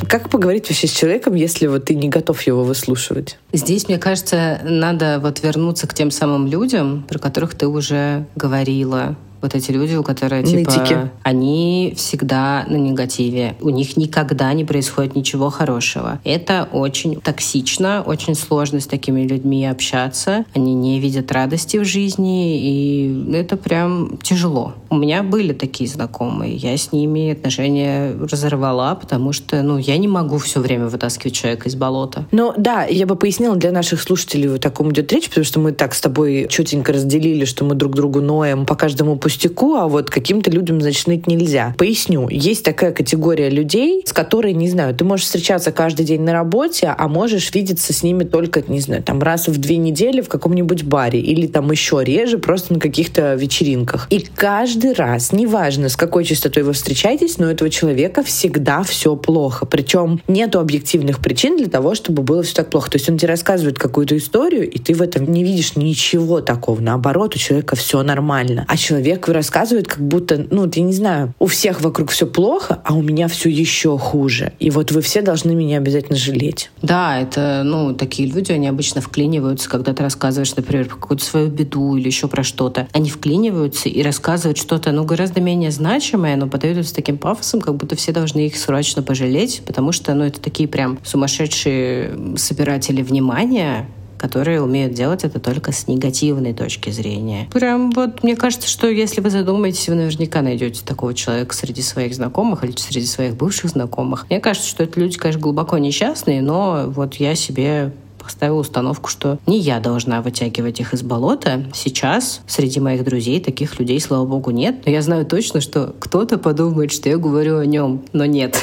Как 0.06 0.28
поговорить 0.28 0.68
вообще 0.68 0.86
с 0.86 0.90
человеком, 0.90 1.34
если 1.34 1.66
вот 1.68 1.86
ты 1.86 1.94
не 1.94 2.10
готов 2.10 2.42
его 2.42 2.64
выслушивать? 2.64 3.38
Здесь, 3.54 3.88
мне 3.88 3.96
кажется, 3.96 4.60
надо 4.62 5.18
вот 5.22 5.42
вернуться 5.42 5.86
к 5.86 5.94
тем 5.94 6.10
самым 6.10 6.46
людям, 6.48 7.04
про 7.08 7.18
которых 7.18 7.54
ты 7.54 7.66
уже 7.66 8.26
говорила 8.36 9.16
вот 9.42 9.54
эти 9.54 9.72
люди, 9.72 9.96
у 9.96 10.02
которых 10.02 10.46
типа 10.46 10.70
Нытики. 10.70 11.10
они 11.22 11.94
всегда 11.96 12.64
на 12.68 12.76
негативе, 12.76 13.56
у 13.60 13.70
них 13.70 13.96
никогда 13.96 14.52
не 14.52 14.64
происходит 14.64 15.16
ничего 15.16 15.50
хорошего. 15.50 16.20
Это 16.24 16.68
очень 16.72 17.20
токсично, 17.20 18.02
очень 18.06 18.34
сложно 18.34 18.80
с 18.80 18.86
такими 18.86 19.26
людьми 19.26 19.66
общаться. 19.66 20.44
Они 20.54 20.74
не 20.74 21.00
видят 21.00 21.30
радости 21.32 21.76
в 21.76 21.84
жизни, 21.84 22.60
и 22.60 23.32
это 23.34 23.56
прям 23.56 24.18
тяжело. 24.22 24.74
У 24.90 24.96
меня 24.96 25.22
были 25.22 25.52
такие 25.52 25.88
знакомые, 25.90 26.54
я 26.54 26.76
с 26.76 26.92
ними 26.92 27.32
отношения 27.32 28.12
разорвала, 28.12 28.94
потому 28.94 29.32
что, 29.32 29.62
ну, 29.62 29.78
я 29.78 29.98
не 29.98 30.08
могу 30.08 30.38
все 30.38 30.60
время 30.60 30.86
вытаскивать 30.86 31.34
человека 31.34 31.68
из 31.68 31.74
болота. 31.74 32.26
Ну 32.30 32.54
да, 32.56 32.84
я 32.84 33.06
бы 33.06 33.16
пояснила 33.16 33.56
для 33.56 33.72
наших 33.72 34.00
слушателей, 34.00 34.48
вот 34.48 34.60
таком 34.60 34.92
идет 34.92 35.12
речь, 35.12 35.28
потому 35.28 35.44
что 35.44 35.60
мы 35.60 35.72
так 35.72 35.94
с 35.94 36.00
тобой 36.00 36.46
чутенько 36.48 36.92
разделили, 36.92 37.44
что 37.44 37.64
мы 37.64 37.74
друг 37.74 37.94
другу 37.94 38.20
ноем 38.20 38.66
по 38.66 38.76
каждому 38.76 39.16
пустяку 39.16 39.31
пустяку, 39.32 39.76
а 39.76 39.88
вот 39.88 40.10
каким-то 40.10 40.50
людям, 40.50 40.80
значит, 40.80 41.06
ныть 41.06 41.26
нельзя. 41.26 41.74
Поясню. 41.78 42.28
Есть 42.28 42.64
такая 42.64 42.92
категория 42.92 43.48
людей, 43.48 44.02
с 44.04 44.12
которой, 44.12 44.52
не 44.52 44.68
знаю, 44.68 44.94
ты 44.94 45.04
можешь 45.04 45.26
встречаться 45.26 45.72
каждый 45.72 46.04
день 46.04 46.20
на 46.20 46.32
работе, 46.32 46.94
а 46.96 47.08
можешь 47.08 47.54
видеться 47.54 47.92
с 47.92 48.02
ними 48.02 48.24
только, 48.24 48.62
не 48.66 48.80
знаю, 48.80 49.02
там 49.02 49.22
раз 49.22 49.48
в 49.48 49.58
две 49.58 49.78
недели 49.78 50.20
в 50.20 50.28
каком-нибудь 50.28 50.84
баре 50.84 51.20
или 51.20 51.46
там 51.46 51.70
еще 51.70 52.02
реже 52.04 52.38
просто 52.38 52.74
на 52.74 52.80
каких-то 52.80 53.34
вечеринках. 53.34 54.06
И 54.10 54.20
каждый 54.20 54.92
раз, 54.92 55.32
неважно, 55.32 55.88
с 55.88 55.96
какой 55.96 56.24
частотой 56.24 56.62
вы 56.62 56.74
встречаетесь, 56.74 57.38
но 57.38 57.46
у 57.46 57.50
этого 57.50 57.70
человека 57.70 58.22
всегда 58.22 58.82
все 58.82 59.16
плохо. 59.16 59.64
Причем 59.64 60.20
нету 60.28 60.60
объективных 60.60 61.20
причин 61.20 61.56
для 61.56 61.68
того, 61.68 61.94
чтобы 61.94 62.22
было 62.22 62.42
все 62.42 62.54
так 62.54 62.70
плохо. 62.70 62.90
То 62.90 62.96
есть 62.96 63.08
он 63.08 63.16
тебе 63.16 63.28
рассказывает 63.30 63.78
какую-то 63.78 64.16
историю, 64.16 64.70
и 64.70 64.78
ты 64.78 64.92
в 64.92 65.00
этом 65.00 65.24
не 65.32 65.42
видишь 65.42 65.76
ничего 65.76 66.40
такого. 66.40 66.80
Наоборот, 66.80 67.34
у 67.34 67.38
человека 67.38 67.76
все 67.76 68.02
нормально. 68.02 68.66
А 68.68 68.76
человек 68.76 69.21
человек 69.22 69.28
рассказывает, 69.28 69.88
как 69.88 70.00
будто, 70.00 70.46
ну, 70.50 70.70
я 70.72 70.82
не 70.82 70.92
знаю, 70.92 71.34
у 71.38 71.46
всех 71.46 71.80
вокруг 71.80 72.10
все 72.10 72.26
плохо, 72.26 72.80
а 72.84 72.94
у 72.94 73.02
меня 73.02 73.28
все 73.28 73.48
еще 73.48 73.98
хуже. 73.98 74.52
И 74.58 74.70
вот 74.70 74.92
вы 74.92 75.00
все 75.00 75.22
должны 75.22 75.54
меня 75.54 75.78
обязательно 75.78 76.18
жалеть. 76.18 76.70
Да, 76.82 77.20
это, 77.20 77.62
ну, 77.64 77.94
такие 77.94 78.28
люди, 78.28 78.52
они 78.52 78.68
обычно 78.68 79.00
вклиниваются, 79.00 79.68
когда 79.68 79.92
ты 79.92 80.02
рассказываешь, 80.02 80.54
например, 80.56 80.86
про 80.88 80.96
какую-то 80.96 81.24
свою 81.24 81.48
беду 81.48 81.96
или 81.96 82.06
еще 82.06 82.28
про 82.28 82.42
что-то. 82.42 82.88
Они 82.92 83.10
вклиниваются 83.10 83.88
и 83.88 84.02
рассказывают 84.02 84.58
что-то, 84.58 84.92
ну, 84.92 85.04
гораздо 85.04 85.40
менее 85.40 85.70
значимое, 85.70 86.36
но 86.36 86.48
подают 86.48 86.78
это 86.78 86.88
с 86.88 86.92
таким 86.92 87.18
пафосом, 87.18 87.60
как 87.60 87.76
будто 87.76 87.96
все 87.96 88.12
должны 88.12 88.46
их 88.46 88.56
срочно 88.56 89.02
пожалеть, 89.02 89.62
потому 89.66 89.92
что, 89.92 90.14
ну, 90.14 90.24
это 90.24 90.40
такие 90.40 90.68
прям 90.68 90.98
сумасшедшие 91.04 92.36
собиратели 92.36 93.02
внимания, 93.02 93.86
которые 94.22 94.62
умеют 94.62 94.94
делать 94.94 95.24
это 95.24 95.40
только 95.40 95.72
с 95.72 95.88
негативной 95.88 96.54
точки 96.54 96.90
зрения. 96.90 97.48
Прям 97.52 97.90
вот 97.90 98.22
мне 98.22 98.36
кажется, 98.36 98.68
что 98.68 98.88
если 98.88 99.20
вы 99.20 99.30
задумаетесь, 99.30 99.88
вы 99.88 99.96
наверняка 99.96 100.42
найдете 100.42 100.82
такого 100.84 101.12
человека 101.12 101.52
среди 101.56 101.82
своих 101.82 102.14
знакомых 102.14 102.62
или 102.62 102.70
среди 102.76 103.04
своих 103.04 103.34
бывших 103.34 103.70
знакомых. 103.70 104.26
Мне 104.30 104.38
кажется, 104.38 104.68
что 104.68 104.84
это 104.84 105.00
люди, 105.00 105.18
конечно, 105.18 105.42
глубоко 105.42 105.76
несчастные, 105.78 106.40
но 106.40 106.84
вот 106.86 107.16
я 107.16 107.34
себе 107.34 107.92
поставила 108.22 108.60
установку, 108.60 109.10
что 109.10 109.40
не 109.48 109.58
я 109.58 109.80
должна 109.80 110.22
вытягивать 110.22 110.78
их 110.78 110.94
из 110.94 111.02
болота. 111.02 111.64
Сейчас 111.74 112.42
среди 112.46 112.78
моих 112.78 113.02
друзей 113.04 113.40
таких 113.40 113.80
людей, 113.80 113.98
слава 114.00 114.24
богу, 114.24 114.52
нет. 114.52 114.82
Но 114.86 114.92
я 114.92 115.02
знаю 115.02 115.26
точно, 115.26 115.60
что 115.60 115.96
кто-то 115.98 116.38
подумает, 116.38 116.92
что 116.92 117.08
я 117.08 117.16
говорю 117.18 117.58
о 117.58 117.66
нем, 117.66 118.02
но 118.12 118.24
нет. 118.24 118.56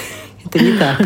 Это 0.45 0.63
не 0.63 0.73
так. 0.73 1.01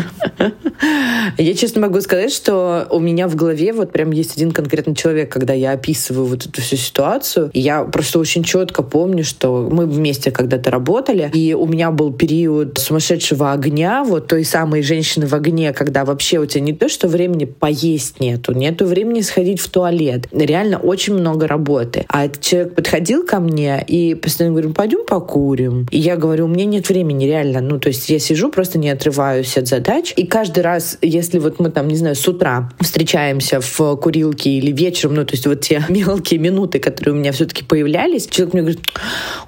Я 1.38 1.54
честно 1.54 1.80
могу 1.82 2.00
сказать, 2.00 2.32
что 2.32 2.86
у 2.90 3.00
меня 3.00 3.28
в 3.28 3.36
голове 3.36 3.72
вот 3.72 3.92
прям 3.92 4.10
есть 4.10 4.36
один 4.36 4.52
конкретный 4.52 4.94
человек, 4.94 5.32
когда 5.32 5.52
я 5.52 5.72
описываю 5.72 6.26
вот 6.26 6.46
эту 6.46 6.60
всю 6.60 6.76
ситуацию. 6.76 7.50
Я 7.54 7.84
просто 7.84 8.18
очень 8.18 8.44
четко 8.44 8.82
помню, 8.82 9.24
что 9.24 9.68
мы 9.70 9.86
вместе 9.86 10.30
когда-то 10.30 10.70
работали, 10.70 11.30
и 11.32 11.54
у 11.54 11.66
меня 11.66 11.90
был 11.90 12.12
период 12.12 12.78
сумасшедшего 12.78 13.52
огня, 13.52 14.04
вот 14.04 14.28
той 14.28 14.44
самой 14.44 14.82
женщины 14.82 15.26
в 15.26 15.34
огне, 15.34 15.72
когда 15.72 16.04
вообще 16.04 16.38
у 16.38 16.46
тебя 16.46 16.60
не 16.62 16.72
то, 16.72 16.88
что 16.88 17.08
времени 17.08 17.44
поесть 17.44 18.20
нету, 18.20 18.52
нету 18.52 18.86
времени 18.86 19.20
сходить 19.20 19.60
в 19.60 19.68
туалет. 19.68 20.28
Реально 20.32 20.78
очень 20.78 21.14
много 21.14 21.46
работы. 21.46 22.04
А 22.08 22.28
человек 22.28 22.74
подходил 22.74 23.24
ко 23.24 23.40
мне 23.40 23.84
и 23.86 24.14
постоянно 24.14 24.54
говорил, 24.54 24.72
пойдем 24.72 25.04
покурим. 25.06 25.86
И 25.90 25.98
я 25.98 26.16
говорю, 26.16 26.44
у 26.44 26.48
меня 26.48 26.64
нет 26.64 26.88
времени, 26.88 27.24
реально. 27.24 27.60
Ну, 27.60 27.78
то 27.78 27.88
есть 27.88 28.08
я 28.08 28.18
сижу, 28.18 28.50
просто 28.50 28.78
не 28.78 28.90
отрываюсь 29.24 29.56
от 29.56 29.68
задач. 29.68 30.12
И 30.16 30.26
каждый 30.26 30.62
раз, 30.62 30.98
если 31.02 31.38
вот 31.38 31.58
мы 31.60 31.70
там, 31.70 31.88
не 31.88 31.96
знаю, 31.96 32.14
с 32.14 32.26
утра 32.28 32.70
встречаемся 32.80 33.60
в 33.60 33.96
курилке 33.96 34.50
или 34.50 34.70
вечером, 34.70 35.14
ну, 35.14 35.24
то 35.24 35.32
есть 35.32 35.46
вот 35.46 35.60
те 35.60 35.84
мелкие 35.88 36.40
минуты, 36.40 36.78
которые 36.78 37.14
у 37.14 37.18
меня 37.18 37.32
все-таки 37.32 37.64
появлялись, 37.64 38.26
человек 38.26 38.54
мне 38.54 38.62
говорит, 38.62 38.80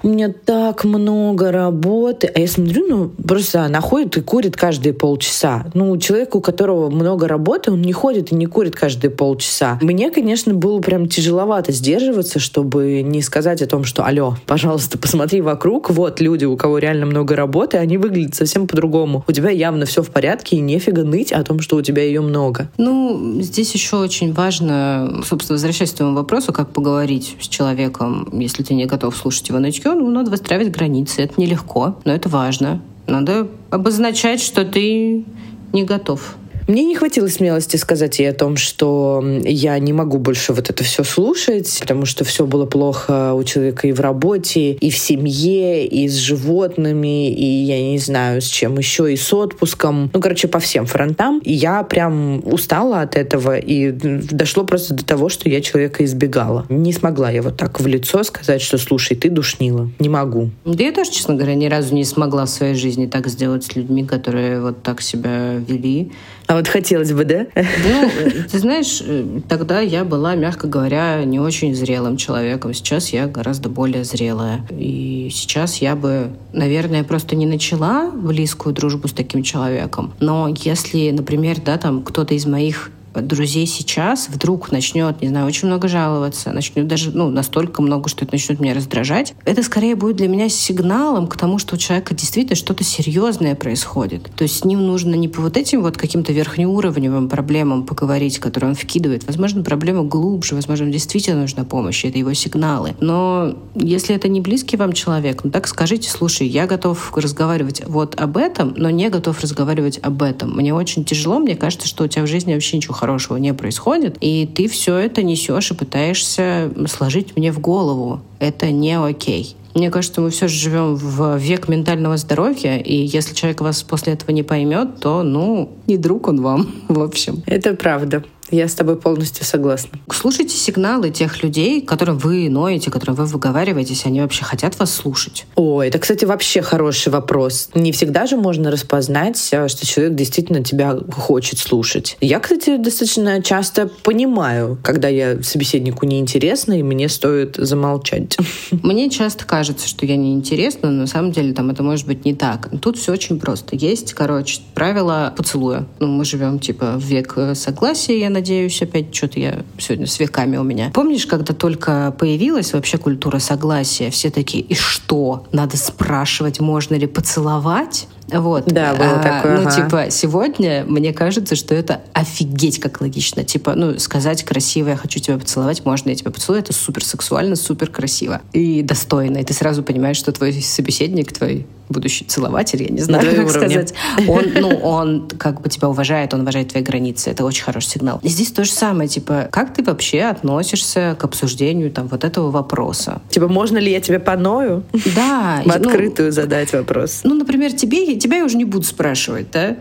у 0.03 0.07
меня 0.09 0.33
так 0.45 0.83
много 0.83 1.51
работы. 1.51 2.31
А 2.33 2.39
я 2.39 2.47
смотрю, 2.47 2.87
ну, 2.87 3.09
просто 3.09 3.63
она 3.63 3.81
ходит 3.81 4.17
и 4.17 4.21
курит 4.21 4.55
каждые 4.55 4.93
полчаса. 4.93 5.65
Ну, 5.73 5.97
человек, 5.97 6.35
у 6.35 6.41
которого 6.41 6.89
много 6.89 7.27
работы, 7.27 7.71
он 7.71 7.81
не 7.81 7.93
ходит 7.93 8.31
и 8.31 8.35
не 8.35 8.45
курит 8.45 8.75
каждые 8.75 9.11
полчаса. 9.11 9.77
Мне, 9.81 10.09
конечно, 10.11 10.53
было 10.53 10.79
прям 10.81 11.07
тяжеловато 11.07 11.71
сдерживаться, 11.71 12.39
чтобы 12.39 13.01
не 13.01 13.21
сказать 13.21 13.61
о 13.61 13.67
том, 13.67 13.83
что, 13.83 14.03
алло, 14.03 14.37
пожалуйста, 14.45 14.97
посмотри 14.97 15.41
вокруг, 15.41 15.89
вот 15.89 16.19
люди, 16.19 16.45
у 16.45 16.57
кого 16.57 16.77
реально 16.79 17.05
много 17.05 17.35
работы, 17.35 17.77
они 17.77 17.97
выглядят 17.97 18.35
совсем 18.35 18.67
по-другому. 18.67 19.23
У 19.27 19.31
тебя 19.31 19.49
явно 19.67 19.85
все 19.85 20.01
в 20.01 20.09
порядке, 20.09 20.55
и 20.55 20.59
нефига 20.59 21.03
ныть 21.03 21.31
о 21.31 21.43
том, 21.43 21.59
что 21.59 21.75
у 21.75 21.81
тебя 21.81 22.03
ее 22.03 22.21
много. 22.21 22.69
Ну, 22.77 23.37
здесь 23.41 23.73
еще 23.73 23.97
очень 23.97 24.33
важно, 24.33 25.21
собственно, 25.25 25.55
возвращаясь 25.55 25.91
к 25.91 25.95
твоему 25.97 26.15
вопросу, 26.15 26.53
как 26.53 26.69
поговорить 26.69 27.35
с 27.39 27.47
человеком, 27.47 28.29
если 28.39 28.63
ты 28.63 28.73
не 28.73 28.85
готов 28.85 29.15
слушать 29.15 29.49
его 29.49 29.59
нытье, 29.59 29.93
ну, 29.93 30.09
надо 30.09 30.31
выстраивать 30.31 30.71
границы. 30.71 31.21
Это 31.21 31.39
нелегко, 31.39 31.97
но 32.05 32.13
это 32.13 32.29
важно. 32.29 32.81
Надо 33.07 33.47
обозначать, 33.69 34.41
что 34.41 34.65
ты 34.65 35.25
не 35.73 35.83
готов 35.83 36.35
мне 36.67 36.83
не 36.83 36.95
хватило 36.95 37.27
смелости 37.27 37.77
сказать 37.77 38.19
ей 38.19 38.29
о 38.29 38.33
том, 38.33 38.57
что 38.57 39.23
я 39.43 39.79
не 39.79 39.93
могу 39.93 40.17
больше 40.17 40.53
вот 40.53 40.69
это 40.69 40.83
все 40.83 41.03
слушать, 41.03 41.77
потому 41.79 42.05
что 42.05 42.25
все 42.25 42.45
было 42.45 42.65
плохо 42.65 43.33
у 43.33 43.43
человека 43.43 43.87
и 43.87 43.93
в 43.93 43.99
работе, 44.01 44.73
и 44.73 44.89
в 44.89 44.97
семье, 44.97 45.85
и 45.85 46.07
с 46.07 46.15
животными, 46.15 47.31
и 47.31 47.45
я 47.45 47.81
не 47.81 47.97
знаю, 47.97 48.41
с 48.41 48.47
чем 48.47 48.77
еще, 48.77 49.11
и 49.11 49.15
с 49.15 49.33
отпуском. 49.33 50.11
Ну, 50.13 50.19
короче, 50.19 50.47
по 50.47 50.59
всем 50.59 50.85
фронтам. 50.85 51.39
И 51.39 51.53
я 51.53 51.83
прям 51.83 52.41
устала 52.45 53.01
от 53.01 53.15
этого, 53.15 53.57
и 53.57 53.91
дошло 53.91 54.63
просто 54.65 54.93
до 54.93 55.05
того, 55.05 55.29
что 55.29 55.49
я 55.49 55.61
человека 55.61 56.03
избегала. 56.03 56.65
Не 56.69 56.91
смогла 56.91 57.31
я 57.31 57.41
вот 57.41 57.57
так 57.57 57.79
в 57.79 57.87
лицо 57.87 58.23
сказать, 58.23 58.61
что 58.61 58.77
слушай, 58.77 59.15
ты 59.15 59.29
душнила. 59.29 59.89
Не 59.99 60.09
могу. 60.09 60.49
Да 60.65 60.83
я 60.83 60.91
тоже, 60.91 61.11
честно 61.11 61.35
говоря, 61.35 61.55
ни 61.55 61.67
разу 61.67 61.95
не 61.95 62.03
смогла 62.03 62.45
в 62.45 62.49
своей 62.49 62.75
жизни 62.75 63.07
так 63.07 63.27
сделать 63.27 63.63
с 63.63 63.75
людьми, 63.75 64.05
которые 64.05 64.61
вот 64.61 64.83
так 64.83 65.01
себя 65.01 65.55
вели. 65.55 66.11
А 66.47 66.55
вот 66.55 66.67
хотелось 66.69 67.11
бы, 67.11 67.25
да? 67.25 67.47
Ну, 67.55 68.09
ты 68.49 68.59
знаешь, 68.59 69.03
тогда 69.49 69.81
я 69.81 70.05
была, 70.05 70.35
мягко 70.35 70.67
говоря, 70.67 71.23
не 71.25 71.39
очень 71.39 71.75
зрелым 71.75 72.15
человеком. 72.15 72.73
Сейчас 72.73 73.09
я 73.09 73.27
гораздо 73.27 73.67
более 73.67 74.05
зрелая. 74.05 74.65
И 74.71 75.29
сейчас 75.31 75.77
я 75.77 75.95
бы, 75.95 76.29
наверное, 76.53 77.03
просто 77.03 77.35
не 77.35 77.45
начала 77.45 78.09
близкую 78.09 78.73
дружбу 78.73 79.09
с 79.09 79.13
таким 79.13 79.43
человеком. 79.43 80.13
Но 80.21 80.53
если, 80.57 81.11
например, 81.11 81.57
да, 81.63 81.77
там 81.77 82.01
кто-то 82.01 82.33
из 82.33 82.45
моих 82.45 82.91
друзей 83.25 83.65
сейчас 83.65 84.29
вдруг 84.29 84.71
начнет, 84.71 85.21
не 85.21 85.29
знаю, 85.29 85.47
очень 85.47 85.67
много 85.67 85.87
жаловаться, 85.87 86.51
начнет 86.51 86.87
даже, 86.87 87.11
ну, 87.11 87.29
настолько 87.29 87.81
много, 87.81 88.09
что 88.09 88.25
это 88.25 88.33
начнет 88.33 88.59
меня 88.59 88.73
раздражать, 88.73 89.33
это 89.45 89.63
скорее 89.63 89.95
будет 89.95 90.17
для 90.17 90.27
меня 90.27 90.49
сигналом 90.49 91.27
к 91.27 91.37
тому, 91.37 91.57
что 91.57 91.75
у 91.75 91.77
человека 91.77 92.13
действительно 92.13 92.55
что-то 92.55 92.83
серьезное 92.83 93.55
происходит. 93.55 94.29
То 94.35 94.43
есть 94.43 94.59
с 94.59 94.65
ним 94.65 94.85
нужно 94.85 95.15
не 95.15 95.27
по 95.27 95.41
вот 95.41 95.57
этим 95.57 95.81
вот 95.81 95.97
каким-то 95.97 96.33
верхнеуровневым 96.33 97.29
проблемам 97.29 97.85
поговорить, 97.85 98.39
которые 98.39 98.69
он 98.69 98.75
вкидывает. 98.75 99.25
Возможно, 99.25 99.63
проблема 99.63 100.03
глубже, 100.03 100.55
возможно, 100.55 100.87
действительно 100.91 101.41
нужна 101.41 101.63
помощь, 101.63 102.05
это 102.05 102.17
его 102.17 102.33
сигналы. 102.33 102.95
Но 102.99 103.55
если 103.75 104.15
это 104.15 104.27
не 104.27 104.41
близкий 104.41 104.77
вам 104.77 104.93
человек, 104.93 105.43
ну 105.43 105.51
так 105.51 105.67
скажите, 105.67 106.09
слушай, 106.09 106.47
я 106.47 106.67
готов 106.67 107.15
разговаривать 107.15 107.81
вот 107.87 108.19
об 108.19 108.37
этом, 108.37 108.73
но 108.77 108.89
не 108.89 109.09
готов 109.09 109.39
разговаривать 109.41 109.99
об 110.01 110.21
этом. 110.21 110.55
Мне 110.55 110.73
очень 110.73 111.03
тяжело, 111.03 111.39
мне 111.39 111.55
кажется, 111.55 111.87
что 111.87 112.03
у 112.03 112.07
тебя 112.07 112.23
в 112.23 112.27
жизни 112.27 112.53
вообще 112.53 112.77
ничего 112.77 112.93
хорошего 112.93 113.06
хорошего 113.07 113.37
не 113.37 113.53
происходит, 113.53 114.17
и 114.19 114.45
ты 114.45 114.67
все 114.67 114.97
это 114.97 115.23
несешь 115.23 115.71
и 115.71 115.73
пытаешься 115.73 116.69
сложить 116.89 117.37
мне 117.37 117.53
в 117.53 117.59
голову. 117.61 118.19
Это 118.39 118.69
не 118.69 118.99
окей. 118.99 119.55
Мне 119.75 119.89
кажется, 119.89 120.19
мы 120.19 120.29
все 120.29 120.49
же 120.49 120.57
живем 120.57 120.95
в 120.95 121.37
век 121.37 121.69
ментального 121.69 122.17
здоровья, 122.17 122.77
и 122.77 122.95
если 122.95 123.33
человек 123.33 123.61
вас 123.61 123.81
после 123.83 124.13
этого 124.13 124.31
не 124.31 124.43
поймет, 124.43 124.99
то, 124.99 125.23
ну, 125.23 125.69
не 125.87 125.95
друг 125.95 126.27
он 126.27 126.41
вам, 126.41 126.67
в 126.89 127.01
общем. 127.01 127.43
Это 127.45 127.75
правда. 127.75 128.25
Я 128.49 128.67
с 128.69 128.73
тобой 128.75 128.95
полностью 128.95 129.43
согласна. 129.45 129.99
Слушайте 130.09 130.55
сигналы 130.55 131.09
тех 131.09 131.43
людей, 131.43 131.81
которым 131.81 132.17
вы 132.17 132.49
ноете, 132.49 132.89
которым 132.89 133.15
вы 133.15 133.25
выговариваетесь, 133.25 134.05
они 134.05 134.21
вообще 134.21 134.45
хотят 134.45 134.79
вас 134.79 134.93
слушать. 134.93 135.45
О, 135.55 135.81
это, 135.81 135.99
кстати, 135.99 136.23
вообще 136.23 136.61
хороший 136.61 137.09
вопрос. 137.09 137.69
Не 137.75 137.91
всегда 137.91 138.25
же 138.25 138.37
можно 138.37 138.71
распознать, 138.71 139.49
э, 139.51 139.67
что 139.67 139.85
человек 139.85 140.15
действительно 140.15 140.63
тебя 140.63 140.97
хочет 141.11 141.59
слушать. 141.59 142.17
Я, 142.21 142.39
кстати, 142.39 142.77
достаточно 142.77 143.41
часто 143.43 143.87
понимаю, 144.03 144.77
когда 144.81 145.09
я 145.09 145.43
собеседнику 145.43 146.05
неинтересна, 146.05 146.79
и 146.79 146.83
мне 146.83 147.09
стоит 147.09 147.55
замолчать. 147.57 148.37
Мне 148.71 149.09
часто 149.09 149.45
кажется, 149.45 149.87
что 149.87 150.05
я 150.05 150.15
неинтересна, 150.15 150.89
но 150.89 151.01
на 151.01 151.07
самом 151.07 151.31
деле 151.31 151.53
там 151.53 151.69
это 151.69 151.83
может 151.83 152.07
быть 152.07 152.23
не 152.25 152.33
так. 152.33 152.69
Тут 152.81 152.97
все 152.97 153.11
очень 153.11 153.39
просто. 153.39 153.75
Есть, 153.75 154.13
короче, 154.13 154.61
правила 154.73 155.33
поцелуя. 155.35 155.85
Ну, 155.99 156.07
мы 156.07 156.23
живем, 156.23 156.59
типа, 156.59 156.93
в 156.95 157.03
век 157.03 157.33
э, 157.35 157.55
согласия, 157.55 158.19
я 158.19 158.29
надеюсь, 158.37 158.81
опять 158.81 159.13
что-то 159.13 159.39
я 159.39 159.63
сегодня 159.79 160.05
с 160.05 160.19
веками 160.19 160.57
у 160.57 160.63
меня. 160.63 160.91
Помнишь, 160.93 161.25
когда 161.25 161.53
только 161.53 162.15
появилась 162.17 162.73
вообще 162.73 162.97
культура 162.97 163.39
согласия, 163.39 164.09
все 164.11 164.29
такие, 164.29 164.63
и 164.63 164.75
что? 164.75 165.45
Надо 165.51 165.75
спрашивать, 165.77 166.59
можно 166.59 166.95
ли 166.95 167.07
поцеловать? 167.07 168.07
Вот. 168.31 168.65
Да, 168.65 168.93
было 168.93 169.19
а, 169.19 169.23
такое. 169.23 169.57
Ну, 169.57 169.67
ага. 169.67 169.71
типа, 169.71 170.05
сегодня 170.09 170.83
мне 170.87 171.13
кажется, 171.13 171.55
что 171.55 171.73
это 171.73 172.01
офигеть 172.13 172.79
как 172.79 173.01
логично. 173.01 173.43
Типа, 173.43 173.73
ну, 173.75 173.97
сказать 173.99 174.43
красиво, 174.43 174.89
я 174.89 174.97
хочу 174.97 175.19
тебя 175.19 175.37
поцеловать, 175.37 175.85
можно 175.85 176.09
я 176.09 176.15
тебя 176.15 176.31
поцелую, 176.31 176.61
это 176.61 176.73
супер 176.73 177.03
сексуально, 177.03 177.55
супер 177.55 177.89
красиво 177.89 178.41
и 178.53 178.81
достойно. 178.81 179.37
И 179.37 179.43
ты 179.43 179.53
сразу 179.53 179.83
понимаешь, 179.83 180.17
что 180.17 180.31
твой 180.31 180.53
собеседник, 180.53 181.31
твой 181.31 181.65
будущий 181.89 182.25
целователь, 182.25 182.83
я 182.83 182.89
не 182.89 183.01
знаю, 183.01 183.23
как 183.23 183.47
уровне. 183.47 183.49
сказать. 183.49 183.93
Он, 184.27 184.45
ну, 184.59 184.69
он 184.77 185.27
как 185.37 185.61
бы 185.61 185.69
тебя 185.69 185.89
уважает, 185.89 186.33
он 186.33 186.41
уважает 186.41 186.69
твои 186.69 186.83
границы. 186.83 187.29
Это 187.29 187.45
очень 187.45 187.63
хороший 187.63 187.87
сигнал. 187.87 188.19
И 188.23 188.29
здесь 188.29 188.51
то 188.51 188.63
же 188.63 188.71
самое, 188.71 189.07
типа, 189.07 189.47
как 189.51 189.73
ты 189.73 189.83
вообще 189.83 190.23
относишься 190.23 191.15
к 191.17 191.23
обсуждению 191.23 191.91
там 191.91 192.07
вот 192.07 192.23
этого 192.23 192.51
вопроса? 192.51 193.21
Типа, 193.29 193.47
можно 193.47 193.77
ли 193.77 193.91
я 193.91 194.01
тебе 194.01 194.19
поною? 194.19 194.83
Да. 195.15 195.61
В 195.65 195.71
открытую 195.71 196.27
ну, 196.27 196.31
задать 196.31 196.73
вопрос. 196.73 197.21
Ну, 197.23 197.35
например, 197.35 197.73
тебе, 197.73 198.05
тебя 198.17 198.37
я 198.37 198.45
уже 198.45 198.57
не 198.57 198.65
буду 198.65 198.85
спрашивать, 198.85 199.51
да? 199.51 199.77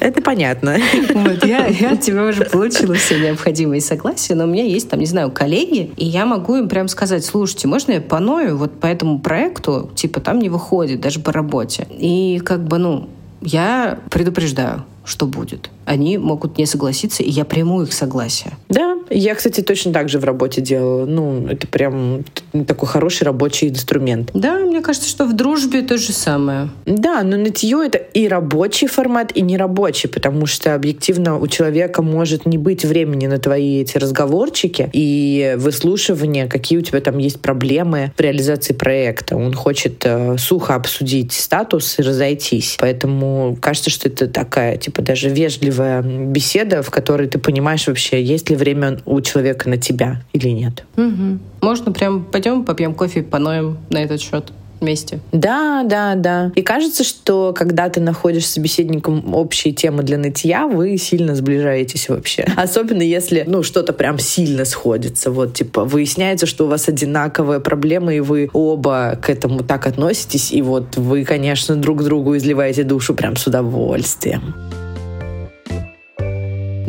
Это 0.00 0.22
понятно. 0.22 0.78
Вот, 1.14 1.44
я, 1.44 1.66
я 1.66 1.92
от 1.92 2.00
тебя 2.00 2.24
уже 2.24 2.44
получила 2.44 2.94
все 2.94 3.18
необходимые 3.18 3.82
согласия, 3.82 4.34
но 4.34 4.44
у 4.44 4.46
меня 4.46 4.64
есть, 4.64 4.88
там, 4.88 4.98
не 4.98 5.06
знаю, 5.06 5.30
коллеги, 5.30 5.90
и 5.96 6.06
я 6.06 6.24
могу 6.24 6.56
им 6.56 6.68
прям 6.68 6.88
сказать, 6.88 7.24
слушайте, 7.24 7.68
можно 7.68 7.92
я 7.92 8.00
поною 8.00 8.56
вот 8.56 8.80
по 8.80 8.86
этому 8.86 9.20
проекту, 9.20 9.90
типа, 9.94 10.20
там 10.20 10.38
не 10.38 10.48
выходит, 10.48 11.00
даже 11.00 11.20
по 11.20 11.32
работе. 11.32 11.86
И 11.90 12.40
как 12.44 12.64
бы, 12.64 12.78
ну, 12.78 13.10
я 13.42 13.98
предупреждаю, 14.10 14.84
что 15.10 15.26
будет. 15.26 15.70
Они 15.84 16.18
могут 16.18 16.56
не 16.56 16.66
согласиться, 16.66 17.22
и 17.22 17.30
я 17.30 17.44
приму 17.44 17.82
их 17.82 17.92
согласие. 17.92 18.52
Да, 18.68 18.96
я, 19.10 19.34
кстати, 19.34 19.60
точно 19.60 19.92
так 19.92 20.08
же 20.08 20.20
в 20.20 20.24
работе 20.24 20.60
делала. 20.60 21.04
Ну, 21.04 21.46
это 21.48 21.66
прям 21.66 22.24
такой 22.66 22.88
хороший 22.88 23.24
рабочий 23.24 23.68
инструмент. 23.68 24.30
Да, 24.32 24.58
мне 24.58 24.80
кажется, 24.80 25.08
что 25.08 25.24
в 25.24 25.34
дружбе 25.34 25.82
то 25.82 25.98
же 25.98 26.12
самое. 26.12 26.70
Да, 26.86 27.22
но 27.24 27.36
нытье— 27.36 27.82
это 27.86 27.98
и 27.98 28.28
рабочий 28.28 28.86
формат, 28.86 29.32
и 29.36 29.42
нерабочий, 29.42 30.08
потому 30.08 30.46
что 30.46 30.74
объективно 30.74 31.38
у 31.38 31.48
человека 31.48 32.02
может 32.02 32.46
не 32.46 32.56
быть 32.56 32.84
времени 32.84 33.26
на 33.26 33.38
твои 33.38 33.80
эти 33.80 33.98
разговорчики 33.98 34.88
и 34.92 35.56
выслушивание, 35.58 36.46
какие 36.46 36.78
у 36.78 36.82
тебя 36.82 37.00
там 37.00 37.18
есть 37.18 37.40
проблемы 37.40 38.12
в 38.16 38.20
реализации 38.20 38.74
проекта. 38.74 39.36
Он 39.36 39.54
хочет 39.54 40.02
э, 40.04 40.36
сухо 40.38 40.76
обсудить 40.76 41.32
статус 41.32 41.98
и 41.98 42.02
разойтись. 42.02 42.76
Поэтому 42.78 43.58
кажется, 43.60 43.90
что 43.90 44.08
это 44.08 44.28
такая, 44.28 44.76
типа, 44.76 44.99
даже 45.00 45.28
вежливая 45.28 46.02
беседа, 46.02 46.82
в 46.82 46.90
которой 46.90 47.28
ты 47.28 47.38
понимаешь 47.38 47.86
вообще, 47.86 48.22
есть 48.22 48.50
ли 48.50 48.56
время 48.56 48.98
у 49.06 49.20
человека 49.20 49.68
на 49.68 49.76
тебя 49.76 50.22
или 50.32 50.48
нет. 50.48 50.84
Угу. 50.96 51.38
Можно 51.62 51.92
прям 51.92 52.24
пойдем 52.24 52.64
попьем 52.64 52.94
кофе, 52.94 53.22
поноем 53.22 53.78
на 53.90 53.98
этот 53.98 54.20
счет. 54.20 54.52
вместе. 54.80 55.20
Да, 55.32 55.82
да, 55.84 56.14
да. 56.14 56.52
И 56.54 56.62
кажется, 56.62 57.04
что 57.04 57.52
когда 57.56 57.88
ты 57.88 58.00
находишь 58.00 58.46
с 58.46 58.52
собеседником 58.52 59.34
общие 59.34 59.74
темы 59.74 60.02
для 60.02 60.18
нытья, 60.18 60.66
вы 60.66 60.96
сильно 60.96 61.34
сближаетесь 61.34 62.08
вообще. 62.08 62.46
Особенно 62.56 63.02
если, 63.02 63.44
ну, 63.46 63.62
что-то 63.62 63.92
прям 63.92 64.18
сильно 64.18 64.64
сходится. 64.64 65.30
Вот, 65.30 65.54
типа, 65.54 65.84
выясняется, 65.84 66.46
что 66.46 66.64
у 66.64 66.68
вас 66.68 66.88
одинаковые 66.88 67.60
проблемы, 67.60 68.16
и 68.16 68.20
вы 68.20 68.48
оба 68.52 69.18
к 69.20 69.28
этому 69.30 69.62
так 69.64 69.86
относитесь, 69.86 70.50
и 70.50 70.62
вот 70.62 70.96
вы, 70.96 71.24
конечно, 71.24 71.76
друг 71.76 72.02
другу 72.02 72.36
изливаете 72.36 72.82
душу 72.82 73.14
прям 73.14 73.36
с 73.36 73.46
удовольствием. 73.46 74.54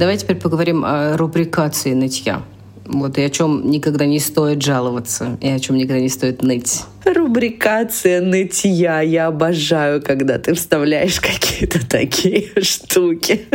Давай 0.02 0.18
теперь 0.18 0.38
поговорим 0.38 0.84
о 0.84 1.16
рубрикации 1.16 1.94
нытья. 1.94 2.42
Вот 2.86 3.20
и 3.20 3.22
о 3.22 3.30
чем 3.30 3.70
никогда 3.70 4.08
не 4.08 4.18
стоит 4.18 4.60
жаловаться, 4.60 5.38
и 5.42 5.48
о 5.48 5.60
чем 5.60 5.76
никогда 5.76 6.00
не 6.00 6.10
стоит 6.10 6.42
ныть. 6.42 6.82
Рубрикация 7.06 8.20
нытья. 8.20 9.02
Я 9.02 9.28
обожаю, 9.28 10.02
когда 10.02 10.40
ты 10.40 10.56
вставляешь 10.56 11.22
какие-то 11.22 11.88
такие 11.88 12.50
штуки. 12.64 13.46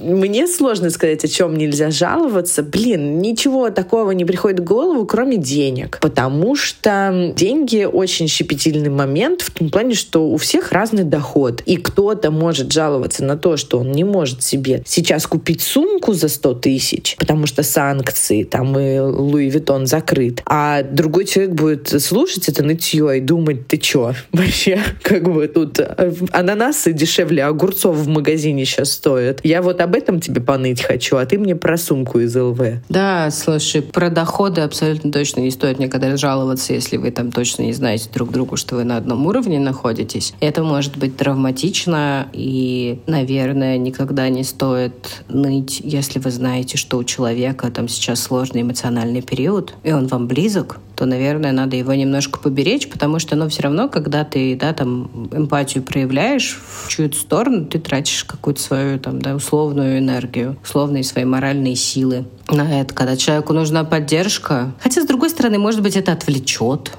Мне 0.00 0.46
сложно 0.46 0.90
сказать, 0.90 1.24
о 1.24 1.28
чем 1.28 1.56
нельзя 1.56 1.90
жаловаться. 1.90 2.62
Блин, 2.62 3.18
ничего 3.18 3.70
такого 3.70 4.12
не 4.12 4.24
приходит 4.24 4.60
в 4.60 4.64
голову, 4.64 5.06
кроме 5.06 5.36
денег. 5.36 5.98
Потому 6.00 6.56
что 6.56 7.32
деньги 7.36 7.84
очень 7.84 8.28
щепетильный 8.28 8.90
момент 8.90 9.42
в 9.42 9.50
том 9.50 9.70
плане, 9.70 9.94
что 9.94 10.28
у 10.28 10.36
всех 10.36 10.72
разный 10.72 11.04
доход. 11.04 11.62
И 11.66 11.76
кто-то 11.76 12.30
может 12.30 12.72
жаловаться 12.72 13.24
на 13.24 13.36
то, 13.36 13.56
что 13.56 13.78
он 13.78 13.92
не 13.92 14.04
может 14.04 14.42
себе 14.42 14.82
сейчас 14.86 15.26
купить 15.26 15.60
сумку 15.60 16.14
за 16.14 16.28
100 16.28 16.54
тысяч, 16.54 17.16
потому 17.18 17.46
что 17.46 17.62
санкции, 17.62 18.44
там 18.44 18.78
и 18.78 18.98
Луи 18.98 19.50
Виттон 19.50 19.86
закрыт. 19.86 20.42
А 20.46 20.82
другой 20.82 21.26
человек 21.26 21.54
будет 21.54 21.88
слушать 22.02 22.48
это 22.48 22.62
нытье 22.64 23.18
и 23.18 23.20
думать, 23.20 23.66
ты 23.66 23.76
чё, 23.76 24.14
вообще, 24.32 24.80
как 25.02 25.30
бы 25.32 25.46
тут 25.48 25.78
э, 25.78 26.12
ананасы 26.32 26.92
дешевле 26.92 27.44
огурцов 27.44 27.96
в 27.96 28.08
магазине 28.08 28.64
сейчас 28.64 28.92
стоят. 28.92 29.40
Я 29.44 29.62
вот 29.62 29.80
об 29.80 29.89
об 29.90 29.96
этом 29.96 30.20
тебе 30.20 30.40
поныть 30.40 30.82
хочу, 30.82 31.16
а 31.16 31.26
ты 31.26 31.36
мне 31.36 31.56
про 31.56 31.76
сумку 31.76 32.20
из 32.20 32.36
ЛВ. 32.36 32.60
Да, 32.88 33.28
слушай, 33.32 33.82
про 33.82 34.08
доходы 34.08 34.60
абсолютно 34.60 35.10
точно 35.10 35.40
не 35.40 35.50
стоит 35.50 35.80
никогда 35.80 36.16
жаловаться, 36.16 36.72
если 36.72 36.96
вы 36.96 37.10
там 37.10 37.32
точно 37.32 37.62
не 37.62 37.72
знаете 37.72 38.08
друг 38.14 38.30
другу, 38.30 38.56
что 38.56 38.76
вы 38.76 38.84
на 38.84 38.96
одном 38.96 39.26
уровне 39.26 39.58
находитесь. 39.58 40.32
Это 40.38 40.62
может 40.62 40.96
быть 40.96 41.16
травматично, 41.16 42.28
и, 42.32 43.00
наверное, 43.08 43.78
никогда 43.78 44.28
не 44.28 44.44
стоит 44.44 45.24
ныть, 45.28 45.80
если 45.82 46.20
вы 46.20 46.30
знаете, 46.30 46.76
что 46.76 46.96
у 46.98 47.02
человека 47.02 47.68
там 47.72 47.88
сейчас 47.88 48.20
сложный 48.20 48.62
эмоциональный 48.62 49.22
период, 49.22 49.74
и 49.82 49.92
он 49.92 50.06
вам 50.06 50.28
близок, 50.28 50.78
то, 51.00 51.06
наверное, 51.06 51.52
надо 51.52 51.76
его 51.76 51.94
немножко 51.94 52.38
поберечь, 52.38 52.86
потому 52.86 53.18
что, 53.20 53.34
ну, 53.34 53.48
все 53.48 53.62
равно, 53.62 53.88
когда 53.88 54.22
ты, 54.22 54.54
да, 54.54 54.74
там, 54.74 55.10
эмпатию 55.32 55.82
проявляешь 55.82 56.60
в 56.62 56.90
чью-то 56.90 57.16
сторону, 57.16 57.64
ты 57.64 57.78
тратишь 57.78 58.24
какую-то 58.24 58.60
свою, 58.60 58.98
там, 58.98 59.18
да, 59.18 59.34
условную 59.34 59.79
энергию, 59.82 60.56
условные 60.62 61.04
свои 61.04 61.24
моральные 61.24 61.76
силы 61.76 62.24
на 62.48 62.80
это, 62.80 62.94
когда 62.94 63.16
человеку 63.16 63.52
нужна 63.52 63.84
поддержка. 63.84 64.72
Хотя, 64.80 65.02
с 65.02 65.06
другой 65.06 65.30
стороны, 65.30 65.58
может 65.58 65.82
быть, 65.82 65.96
это 65.96 66.12
отвлечет. 66.12 66.92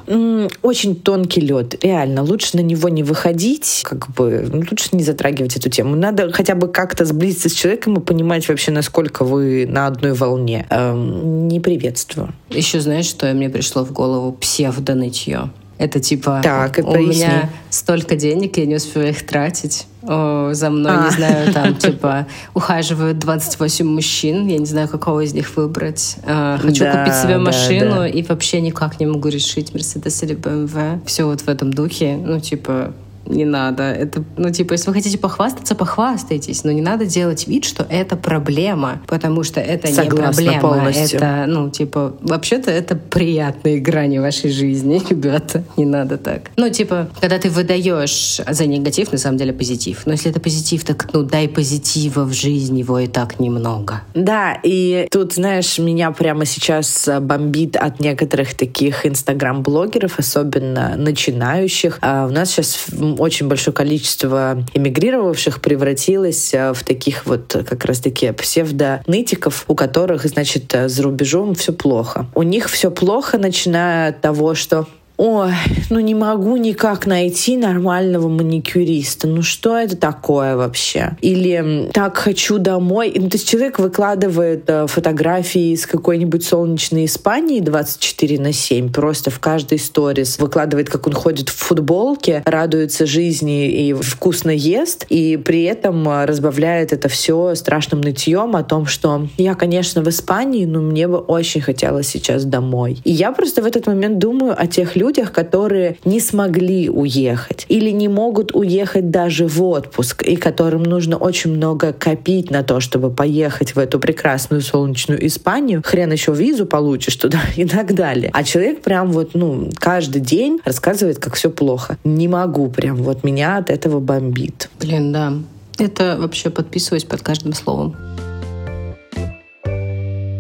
Очень 0.61 0.95
тонкий 0.95 1.41
лед. 1.41 1.83
Реально, 1.83 2.23
лучше 2.23 2.57
на 2.57 2.61
него 2.61 2.89
не 2.89 3.03
выходить, 3.03 3.81
как 3.83 4.09
бы 4.11 4.47
ну, 4.51 4.63
лучше 4.69 4.89
не 4.93 5.03
затрагивать 5.03 5.55
эту 5.57 5.69
тему. 5.69 5.95
Надо 5.95 6.31
хотя 6.31 6.55
бы 6.55 6.67
как-то 6.67 7.05
сблизиться 7.05 7.50
с 7.50 7.53
человеком 7.53 7.95
и 7.95 8.00
понимать 8.00 8.47
вообще, 8.47 8.71
насколько 8.71 9.25
вы 9.25 9.65
на 9.67 9.88
одной 9.88 10.13
волне. 10.13 10.65
Эм, 10.69 11.47
не 11.47 11.59
приветствую. 11.59 12.33
Еще 12.50 12.79
знаешь, 12.79 13.05
что 13.05 13.31
мне 13.33 13.50
пришло 13.50 13.83
в 13.83 13.91
голову? 13.91 14.31
Псевдонытье. 14.33 15.50
Это 15.81 16.00
типа 16.00 16.41
так, 16.43 16.77
у 16.77 16.93
поясни. 16.93 17.23
меня 17.25 17.50
столько 17.71 18.15
денег, 18.15 18.55
я 18.57 18.67
не 18.67 18.75
успеваю 18.75 19.09
их 19.09 19.25
тратить. 19.25 19.88
О, 20.03 20.53
за 20.53 20.69
мной, 20.69 20.91
а. 20.95 21.05
не 21.05 21.09
знаю, 21.09 21.51
там, 21.51 21.75
типа, 21.79 22.27
ухаживают 22.53 23.17
28 23.17 23.88
мужчин, 23.88 24.45
я 24.45 24.59
не 24.59 24.65
знаю, 24.67 24.88
какого 24.88 25.21
из 25.21 25.33
них 25.33 25.57
выбрать. 25.57 26.17
А, 26.23 26.59
хочу 26.59 26.83
да, 26.83 27.00
купить 27.00 27.15
себе 27.15 27.39
машину 27.39 27.89
да, 27.89 28.00
да. 28.01 28.07
и 28.07 28.21
вообще 28.21 28.61
никак 28.61 29.00
не 29.00 29.07
могу 29.07 29.29
решить, 29.29 29.73
Мерседес 29.73 30.21
или 30.21 30.35
БМВ. 30.35 31.03
Все 31.07 31.23
вот 31.23 31.41
в 31.41 31.47
этом 31.47 31.73
духе. 31.73 32.15
Ну, 32.15 32.39
типа, 32.39 32.93
не 33.25 33.46
надо. 33.46 33.84
Это, 33.84 34.24
ну, 34.38 34.51
типа, 34.51 34.74
если 34.74 34.88
вы 34.90 34.96
хотите 34.96 35.18
похвастаться, 35.18 35.75
похвастайтесь, 35.75 36.63
но 36.63 36.72
не 36.72 36.82
надо 36.82 37.06
делать 37.06 37.48
вид, 37.48 37.66
что 37.66 37.86
это 37.90 38.16
проблема, 38.16 39.01
потому 39.08 39.44
что 39.44 39.60
это 39.60 39.88
Согласна 39.88 40.42
не 40.42 40.48
проблема. 40.48 40.62
Полностью. 40.62 41.18
Это, 41.18 41.46
ну, 41.48 41.70
типа, 41.70 42.16
вообще-то 42.22 42.72
это 42.72 42.96
приятные 42.96 43.80
грани 43.80 44.20
вашей 44.20 44.51
жизни, 44.51 45.01
ребята. 45.10 45.63
Не 45.78 45.86
надо 45.86 46.18
так. 46.18 46.51
Ну, 46.58 46.70
типа, 46.70 47.10
когда 47.20 47.38
ты 47.38 47.50
выдаешь 47.50 48.42
за 48.48 48.66
негатив, 48.66 49.12
на 49.12 49.18
самом 49.18 49.38
деле 49.38 49.53
позитив. 49.53 50.05
Но 50.05 50.14
если 50.14 50.31
это 50.31 50.40
позитив, 50.40 50.84
так, 50.84 51.10
ну, 51.14 51.24
дай 51.24 51.48
позитива 51.48 52.24
в 52.24 52.34
жизни, 52.34 52.79
его 52.79 53.00
и 53.00 53.07
так 53.07 53.40
немного. 53.40 54.01
Да, 54.14 54.57
и 54.64 55.07
тут, 55.12 55.34
знаешь, 55.34 55.77
меня 55.79 56.12
прямо 56.12 56.46
сейчас 56.46 57.10
бомбит 57.22 57.75
от 57.75 58.00
некоторых 58.00 58.53
таких 58.55 59.05
инстаграм-блогеров, 59.05 60.20
особенно 60.20 60.96
начинающих. 60.98 62.00
А 62.01 62.25
у 62.25 62.31
нас 62.31 62.51
сейчас 62.51 62.88
очень 63.19 63.47
большое 63.47 63.74
количество 63.74 64.63
эмигрировавших 64.74 65.61
превратилось 65.61 66.53
э, 66.53 66.74
в 66.74 66.83
таких 66.83 67.25
вот 67.25 67.55
как 67.67 67.85
раз-таки 67.85 68.31
псевдонытиков, 68.31 69.65
у 69.67 69.75
которых, 69.75 70.25
значит, 70.25 70.74
э, 70.74 70.89
за 70.89 71.03
рубежом 71.03 71.55
все 71.55 71.74
плохо. 71.74 72.25
У 72.35 72.43
них 72.43 72.69
все 72.69 72.91
плохо, 72.91 73.37
начиная 73.37 74.09
от 74.09 74.21
того, 74.21 74.55
что 74.55 74.87
ой, 75.22 75.53
ну 75.92 76.00
не 76.00 76.16
могу 76.16 76.57
никак 76.57 77.05
найти 77.05 77.55
нормального 77.55 78.27
маникюриста. 78.27 79.27
Ну 79.27 79.44
что 79.44 79.77
это 79.77 79.96
такое 79.96 80.55
вообще? 80.55 81.16
Или 81.22 81.92
так 81.94 82.18
хочу 82.18 82.57
домой. 82.57 83.14
Ну, 83.16 83.29
то 83.29 83.38
есть 83.38 83.48
человек 83.48 83.77
выкладывает 83.77 84.64
э, 84.68 84.88
фотографии 84.88 85.74
из 85.74 85.86
какой-нибудь 85.86 86.44
солнечной 86.44 87.05
Испании 87.05 87.60
24 87.60 88.40
на 88.40 88.51
7, 88.51 88.92
просто 88.92 89.29
в 89.29 89.40
каждой 89.40 89.77
сторис 89.77 90.40
выкладывает, 90.40 90.90
как 90.90 91.05
он 91.05 91.14
ходит 91.14 91.50
в 91.50 91.55
футболке, 91.55 92.42
радуется 92.46 93.05
жизни 93.05 93.70
и 93.70 93.94
вкусно 93.94 94.50
ест, 94.50 95.05
и 95.10 95.38
при 95.38 95.64
этом 95.64 96.07
э, 96.10 96.25
разбавляет 96.25 96.94
это 96.94 97.10
все 97.10 97.53
страшным 97.53 98.01
нытьем 98.01 98.55
о 98.55 98.64
том, 98.64 98.88
что 98.88 99.27
я, 99.38 99.53
конечно, 99.53 100.01
в 100.01 100.10
Испании, 100.10 100.66
но 100.66 100.81
мне 100.81 101.07
бы 101.07 101.20
очень 101.20 101.62
хотелось 101.62 102.07
сейчас 102.07 102.44
домой. 102.44 102.98
И 103.03 103.12
я 103.12 103.31
просто 103.31 103.62
в 103.62 103.66
этот 103.68 103.86
момент 103.86 104.18
думаю 104.18 104.60
о 104.60 104.66
тех 104.66 104.96
людях, 104.96 105.10
людях, 105.11 105.33
которые 105.33 105.97
не 106.05 106.21
смогли 106.21 106.89
уехать 106.89 107.65
или 107.67 107.89
не 107.89 108.07
могут 108.07 108.55
уехать 108.55 109.09
даже 109.09 109.45
в 109.45 109.61
отпуск, 109.61 110.24
и 110.24 110.37
которым 110.37 110.83
нужно 110.83 111.17
очень 111.17 111.53
много 111.53 111.91
копить 111.91 112.50
на 112.50 112.63
то, 112.63 112.79
чтобы 112.79 113.11
поехать 113.11 113.75
в 113.75 113.79
эту 113.79 114.00
прекрасную 114.00 114.61
солнечную 114.61 115.25
Испанию. 115.27 115.81
Хрен 115.85 116.13
еще 116.13 116.33
визу 116.33 116.65
получишь 116.65 117.17
туда 117.17 117.41
и 117.57 117.65
так 117.65 117.93
далее. 117.93 118.31
А 118.33 118.43
человек 118.43 118.81
прям 118.81 119.11
вот, 119.11 119.31
ну, 119.33 119.69
каждый 119.75 120.21
день 120.21 120.59
рассказывает, 120.63 121.19
как 121.19 121.35
все 121.35 121.50
плохо. 121.50 121.97
Не 122.05 122.29
могу 122.29 122.69
прям, 122.69 122.95
вот 122.95 123.25
меня 123.25 123.57
от 123.57 123.69
этого 123.69 124.00
бомбит. 124.00 124.69
Блин, 124.79 125.11
да. 125.11 125.33
Это 125.77 126.15
вообще 126.17 126.50
подписываюсь 126.50 127.03
под 127.03 127.21
каждым 127.21 127.53
словом. 127.53 127.95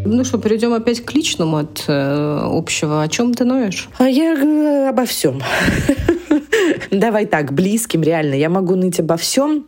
Ну 0.03 0.23
что, 0.23 0.37
перейдем 0.37 0.73
опять 0.73 1.05
к 1.05 1.13
личному 1.13 1.57
от 1.57 1.85
э, 1.87 2.39
общего. 2.43 3.03
О 3.03 3.07
чем 3.07 3.33
ты 3.33 3.45
ноешь? 3.45 3.87
А 3.97 4.09
я 4.09 4.33
э, 4.33 4.89
обо 4.89 5.05
всем. 5.05 5.41
Давай 6.91 7.25
так, 7.25 7.53
близким 7.53 8.01
реально. 8.01 8.33
Я 8.33 8.49
могу 8.49 8.75
ныть 8.75 8.99
обо 8.99 9.15
всем, 9.17 9.65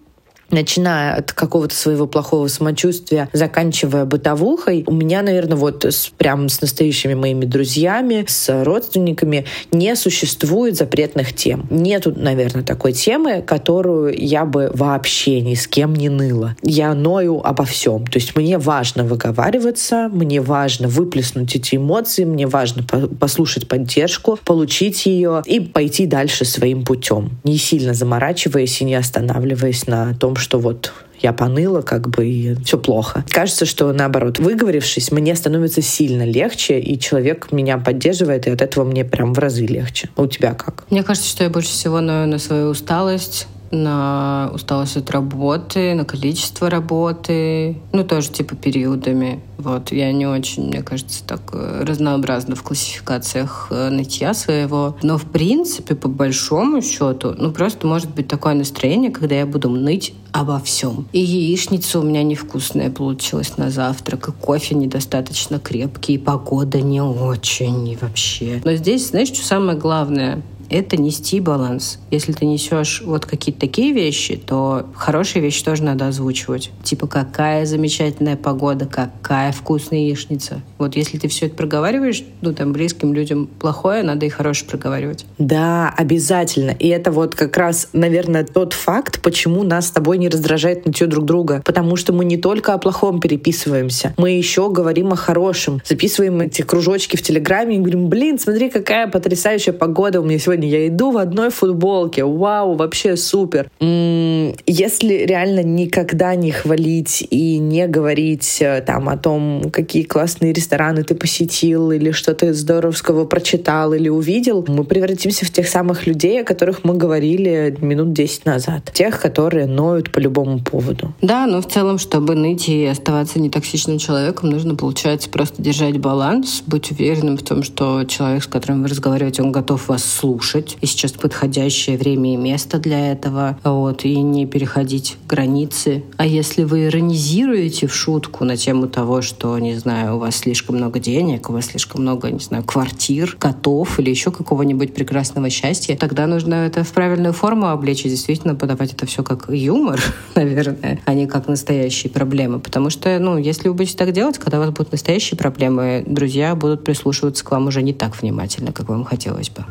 начиная 0.50 1.16
от 1.16 1.32
какого-то 1.32 1.76
своего 1.76 2.08
плохого 2.08 2.48
самочувствия, 2.48 3.30
заканчивая 3.34 4.06
бытовухой, 4.06 4.84
у 4.88 4.94
меня, 4.94 5.22
наверное, 5.22 5.58
вот 5.58 5.86
с, 5.86 6.10
прям 6.18 6.50
с 6.50 6.62
настоящими 6.62 7.14
моими 7.14 7.46
друзьями, 7.46 8.26
с 8.28 8.64
родственниками 8.64 9.46
не 9.72 9.96
существует 9.96 10.76
запретных 10.76 11.34
тем. 11.34 11.66
Нету, 11.70 12.14
наверное, 12.16 12.64
такой 12.64 12.94
темы, 12.94 13.42
которую 13.42 14.16
я 14.18 14.46
бы 14.46 14.72
вообще 14.74 15.42
ни 15.42 15.56
с 15.56 15.68
кем 15.68 15.96
не 15.96 16.10
ныла. 16.10 16.56
Я 16.62 16.94
ною 16.94 17.42
обо 17.44 17.66
всем. 17.66 18.06
То 18.06 18.18
есть 18.18 18.36
мне 18.36 18.58
важно 18.58 19.04
выговариваться, 19.04 20.10
мне 20.12 20.42
важно 20.42 20.88
выплеснуть 20.88 21.56
эти 21.56 21.76
эмоции, 21.76 22.26
мне 22.26 22.48
важно 22.48 22.84
послушать 22.84 23.68
поддержку, 23.68 24.40
получить 24.44 25.06
ее 25.06 25.42
и 25.46 25.60
пойти 25.60 26.06
дальше 26.06 26.46
своим 26.46 26.86
путем, 26.86 27.32
не 27.44 27.58
сильно 27.58 27.94
заморачиваясь 27.94 28.82
и 28.82 28.86
не 28.86 28.96
останавливаясь 28.96 29.88
на 29.88 30.14
том, 30.16 30.33
что 30.40 30.60
вот 30.60 30.94
я 31.24 31.32
поныла, 31.32 31.82
как 31.82 32.10
бы, 32.10 32.28
и 32.28 32.56
все 32.66 32.78
плохо. 32.78 33.24
Кажется, 33.30 33.66
что 33.66 33.92
наоборот, 33.94 34.40
выговорившись, 34.40 35.12
мне 35.12 35.36
становится 35.36 35.82
сильно 35.82 36.24
легче, 36.24 36.80
и 36.80 37.00
человек 37.00 37.52
меня 37.52 37.78
поддерживает, 37.78 38.46
и 38.46 38.50
от 38.50 38.62
этого 38.62 38.84
мне 38.84 39.06
прям 39.06 39.34
в 39.34 39.40
разы 39.40 39.66
легче. 39.66 40.10
А 40.18 40.24
у 40.24 40.28
тебя 40.28 40.54
как? 40.54 40.84
Мне 40.90 41.02
кажется, 41.02 41.30
что 41.30 41.44
я 41.46 41.50
больше 41.50 41.70
всего 41.70 42.02
ною 42.02 42.28
на 42.28 42.40
свою 42.40 42.70
усталость, 42.70 43.48
на 43.74 44.52
усталость 44.54 44.98
от 44.98 45.10
работы, 45.12 45.96
на 45.96 46.06
количество 46.06 46.70
работы, 46.70 47.78
ну, 47.92 48.04
тоже 48.04 48.30
типа 48.30 48.56
периодами. 48.56 49.42
Вот, 49.58 49.92
я 49.92 50.12
не 50.12 50.28
очень, 50.28 50.68
мне 50.68 50.84
кажется, 50.84 51.24
так 51.26 51.42
э, 51.54 51.84
разнообразна 51.84 52.56
в 52.56 52.64
классификациях 52.64 53.68
э, 53.72 53.90
нытья 53.90 54.34
своего. 54.34 54.98
Но, 55.02 55.18
в 55.18 55.26
принципе, 55.26 55.96
по 55.96 56.08
большому 56.08 56.82
счету, 56.82 57.34
ну, 57.38 57.52
просто 57.52 57.88
может 57.88 58.10
быть 58.14 58.28
такое 58.28 58.54
настроение, 58.54 59.10
когда 59.10 59.36
я 59.36 59.46
буду 59.46 59.70
ныть 59.70 60.14
обо 60.32 60.60
всем. 60.60 61.08
И 61.14 61.20
яичница 61.20 62.00
у 62.00 62.04
меня 62.04 62.24
невкусная 62.24 62.90
получилась 62.90 63.58
на 63.58 63.70
завтрак, 63.70 64.30
и 64.30 64.32
кофе 64.32 64.76
недостаточно 64.76 65.60
крепкий, 65.60 66.16
и 66.16 66.18
погода 66.18 66.82
не 66.82 67.02
очень, 67.02 67.88
и 67.88 67.96
вообще. 67.96 68.62
Но 68.66 68.74
здесь, 68.76 69.10
знаешь, 69.10 69.30
что 69.30 69.46
самое 69.46 69.78
главное? 69.78 70.42
Это 70.74 70.98
нести 70.98 71.40
баланс. 71.40 72.00
Если 72.10 72.32
ты 72.32 72.46
несешь 72.46 73.04
вот 73.06 73.26
какие-то 73.26 73.62
такие 73.62 73.94
вещи, 73.94 74.36
то 74.36 74.88
хорошие 74.96 75.42
вещи 75.42 75.64
тоже 75.64 75.84
надо 75.84 76.08
озвучивать. 76.08 76.72
Типа, 76.84 77.08
какая 77.08 77.66
замечательная 77.66 78.36
погода, 78.36 78.86
какая 78.86 79.52
вкусная 79.52 80.00
яичница. 80.00 80.62
Вот 80.80 80.96
если 80.96 81.18
ты 81.18 81.28
все 81.28 81.46
это 81.46 81.56
проговариваешь, 81.56 82.24
ну, 82.42 82.54
там, 82.54 82.74
близким 82.74 83.14
людям 83.14 83.48
плохое, 83.48 84.04
надо 84.04 84.26
и 84.26 84.30
хорошее 84.30 84.70
проговаривать. 84.70 85.26
Да, 85.38 85.94
обязательно. 85.96 86.72
И 86.72 86.88
это 86.88 87.12
вот 87.12 87.36
как 87.36 87.56
раз, 87.56 87.90
наверное, 87.94 88.44
тот 88.44 88.74
факт, 88.74 89.22
почему 89.22 89.64
нас 89.64 89.88
с 89.88 89.92
тобой 89.92 90.18
не 90.18 90.28
раздражает 90.28 90.86
нытье 90.86 91.06
друг 91.06 91.26
друга. 91.26 91.62
Потому 91.64 91.96
что 91.96 92.14
мы 92.14 92.26
не 92.26 92.38
только 92.38 92.74
о 92.74 92.80
плохом 92.80 93.20
переписываемся, 93.20 94.14
мы 94.18 94.32
еще 94.32 94.70
говорим 94.72 95.14
о 95.14 95.16
хорошем. 95.16 95.82
Записываем 95.86 96.42
эти 96.42 96.64
кружочки 96.64 97.16
в 97.16 97.22
Телеграме 97.22 97.76
и 97.76 97.80
говорим, 97.80 98.08
блин, 98.10 98.40
смотри, 98.40 98.70
какая 98.70 99.08
потрясающая 99.08 99.74
погода 99.74 100.20
у 100.20 100.26
меня 100.26 100.40
сегодня 100.40 100.63
сегодня 100.64 100.70
я 100.70 100.88
иду 100.88 101.12
в 101.12 101.18
одной 101.18 101.50
футболке. 101.50 102.24
Вау, 102.24 102.76
вообще 102.76 103.16
супер. 103.18 103.70
Если 103.80 105.26
реально 105.26 105.64
никогда 105.64 106.36
не 106.36 106.52
хвалить 106.52 107.26
и 107.30 107.58
не 107.58 107.88
говорить 107.88 108.58
э, 108.62 108.82
там 108.86 109.10
о 109.10 109.18
том, 109.18 109.70
какие 109.72 110.04
классные 110.04 110.54
рестораны 110.54 111.04
ты 111.04 111.16
посетил 111.16 111.92
или 111.92 112.12
что 112.12 112.34
ты 112.34 112.54
здоровского 112.54 113.26
прочитал 113.26 113.94
или 113.94 114.10
увидел, 114.10 114.66
мы 114.68 114.84
превратимся 114.84 115.46
в 115.46 115.52
тех 115.52 115.68
самых 115.68 116.08
людей, 116.08 116.42
о 116.42 116.44
которых 116.44 116.84
мы 116.84 116.96
говорили 116.96 117.76
минут 117.82 118.14
10 118.14 118.46
назад. 118.46 118.92
Тех, 118.94 119.20
которые 119.20 119.66
ноют 119.68 120.12
по 120.12 120.20
любому 120.20 120.60
поводу. 120.60 121.14
Да, 121.22 121.46
но 121.48 121.62
в 121.62 121.68
целом, 121.68 121.98
чтобы 121.98 122.36
ныть 122.36 122.70
и 122.70 122.86
оставаться 122.86 123.40
нетоксичным 123.40 123.98
человеком, 123.98 124.50
нужно, 124.50 124.76
получается, 124.76 125.30
просто 125.30 125.62
держать 125.62 125.98
баланс, 125.98 126.64
быть 126.66 126.92
уверенным 126.92 127.38
в 127.38 127.44
том, 127.44 127.64
что 127.64 128.04
человек, 128.06 128.44
с 128.44 128.48
которым 128.48 128.84
вы 128.84 128.90
разговариваете, 128.90 129.42
он 129.42 129.52
готов 129.52 129.88
вас 129.88 130.04
слушать, 130.04 130.43
слушать. 130.44 130.78
И 130.82 130.86
сейчас 130.86 131.14
подходящее 131.14 131.98
время 131.98 132.34
и 132.34 132.38
место 132.38 132.80
для 132.80 133.12
этого. 133.12 133.58
Вот, 133.64 134.06
и 134.06 134.16
не 134.22 134.46
переходить 134.46 135.18
границы. 135.28 136.04
А 136.18 136.26
если 136.26 136.64
вы 136.64 136.86
иронизируете 136.86 137.88
в 137.88 137.96
шутку 137.96 138.44
на 138.44 138.58
тему 138.58 138.88
того, 138.88 139.22
что, 139.22 139.58
не 139.60 139.76
знаю, 139.76 140.16
у 140.16 140.20
вас 140.20 140.38
слишком 140.38 140.76
много 140.76 141.00
денег, 141.00 141.50
у 141.50 141.54
вас 141.54 141.66
слишком 141.66 142.02
много, 142.02 142.30
не 142.30 142.40
знаю, 142.40 142.64
квартир, 142.64 143.36
котов 143.40 144.00
или 144.00 144.10
еще 144.10 144.32
какого-нибудь 144.32 144.94
прекрасного 144.94 145.50
счастья, 145.50 145.96
тогда 145.96 146.28
нужно 146.28 146.56
это 146.56 146.84
в 146.84 146.92
правильную 146.92 147.34
форму 147.34 147.68
облечь 147.68 148.06
и 148.06 148.10
действительно 148.10 148.56
подавать 148.56 148.94
это 148.94 149.06
все 149.06 149.24
как 149.24 149.46
юмор, 149.50 150.02
наверное, 150.36 151.00
а 151.06 151.14
не 151.14 151.28
как 151.28 151.48
настоящие 151.48 152.12
проблемы. 152.12 152.60
Потому 152.60 152.90
что, 152.90 153.18
ну, 153.20 153.38
если 153.38 153.70
вы 153.70 153.76
будете 153.76 153.98
так 153.98 154.12
делать, 154.12 154.38
когда 154.38 154.58
у 154.58 154.62
вас 154.62 154.72
будут 154.72 154.92
настоящие 154.92 155.38
проблемы, 155.38 156.04
друзья 156.06 156.56
будут 156.56 156.84
прислушиваться 156.84 157.46
к 157.46 157.52
вам 157.52 157.68
уже 157.68 157.82
не 157.82 157.94
так 157.94 158.22
внимательно, 158.22 158.72
как 158.74 158.90
вам 158.90 159.06
хотелось 159.06 159.50
бы. 159.50 159.64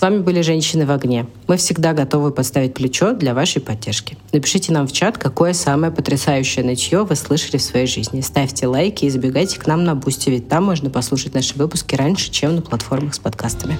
С 0.00 0.02
вами 0.02 0.20
были 0.20 0.40
«Женщины 0.40 0.86
в 0.86 0.92
огне». 0.92 1.26
Мы 1.46 1.58
всегда 1.58 1.92
готовы 1.92 2.30
подставить 2.30 2.72
плечо 2.72 3.12
для 3.12 3.34
вашей 3.34 3.60
поддержки. 3.60 4.16
Напишите 4.32 4.72
нам 4.72 4.86
в 4.86 4.92
чат, 4.92 5.18
какое 5.18 5.52
самое 5.52 5.92
потрясающее 5.92 6.64
нытье 6.64 7.04
вы 7.04 7.14
слышали 7.16 7.58
в 7.58 7.62
своей 7.62 7.86
жизни. 7.86 8.22
Ставьте 8.22 8.66
лайки 8.66 9.04
и 9.04 9.10
забегайте 9.10 9.60
к 9.60 9.66
нам 9.66 9.84
на 9.84 9.94
Boosty, 9.94 10.30
ведь 10.30 10.48
там 10.48 10.64
можно 10.64 10.88
послушать 10.88 11.34
наши 11.34 11.54
выпуски 11.54 11.96
раньше, 11.96 12.30
чем 12.30 12.56
на 12.56 12.62
платформах 12.62 13.12
с 13.12 13.18
подкастами. 13.18 13.76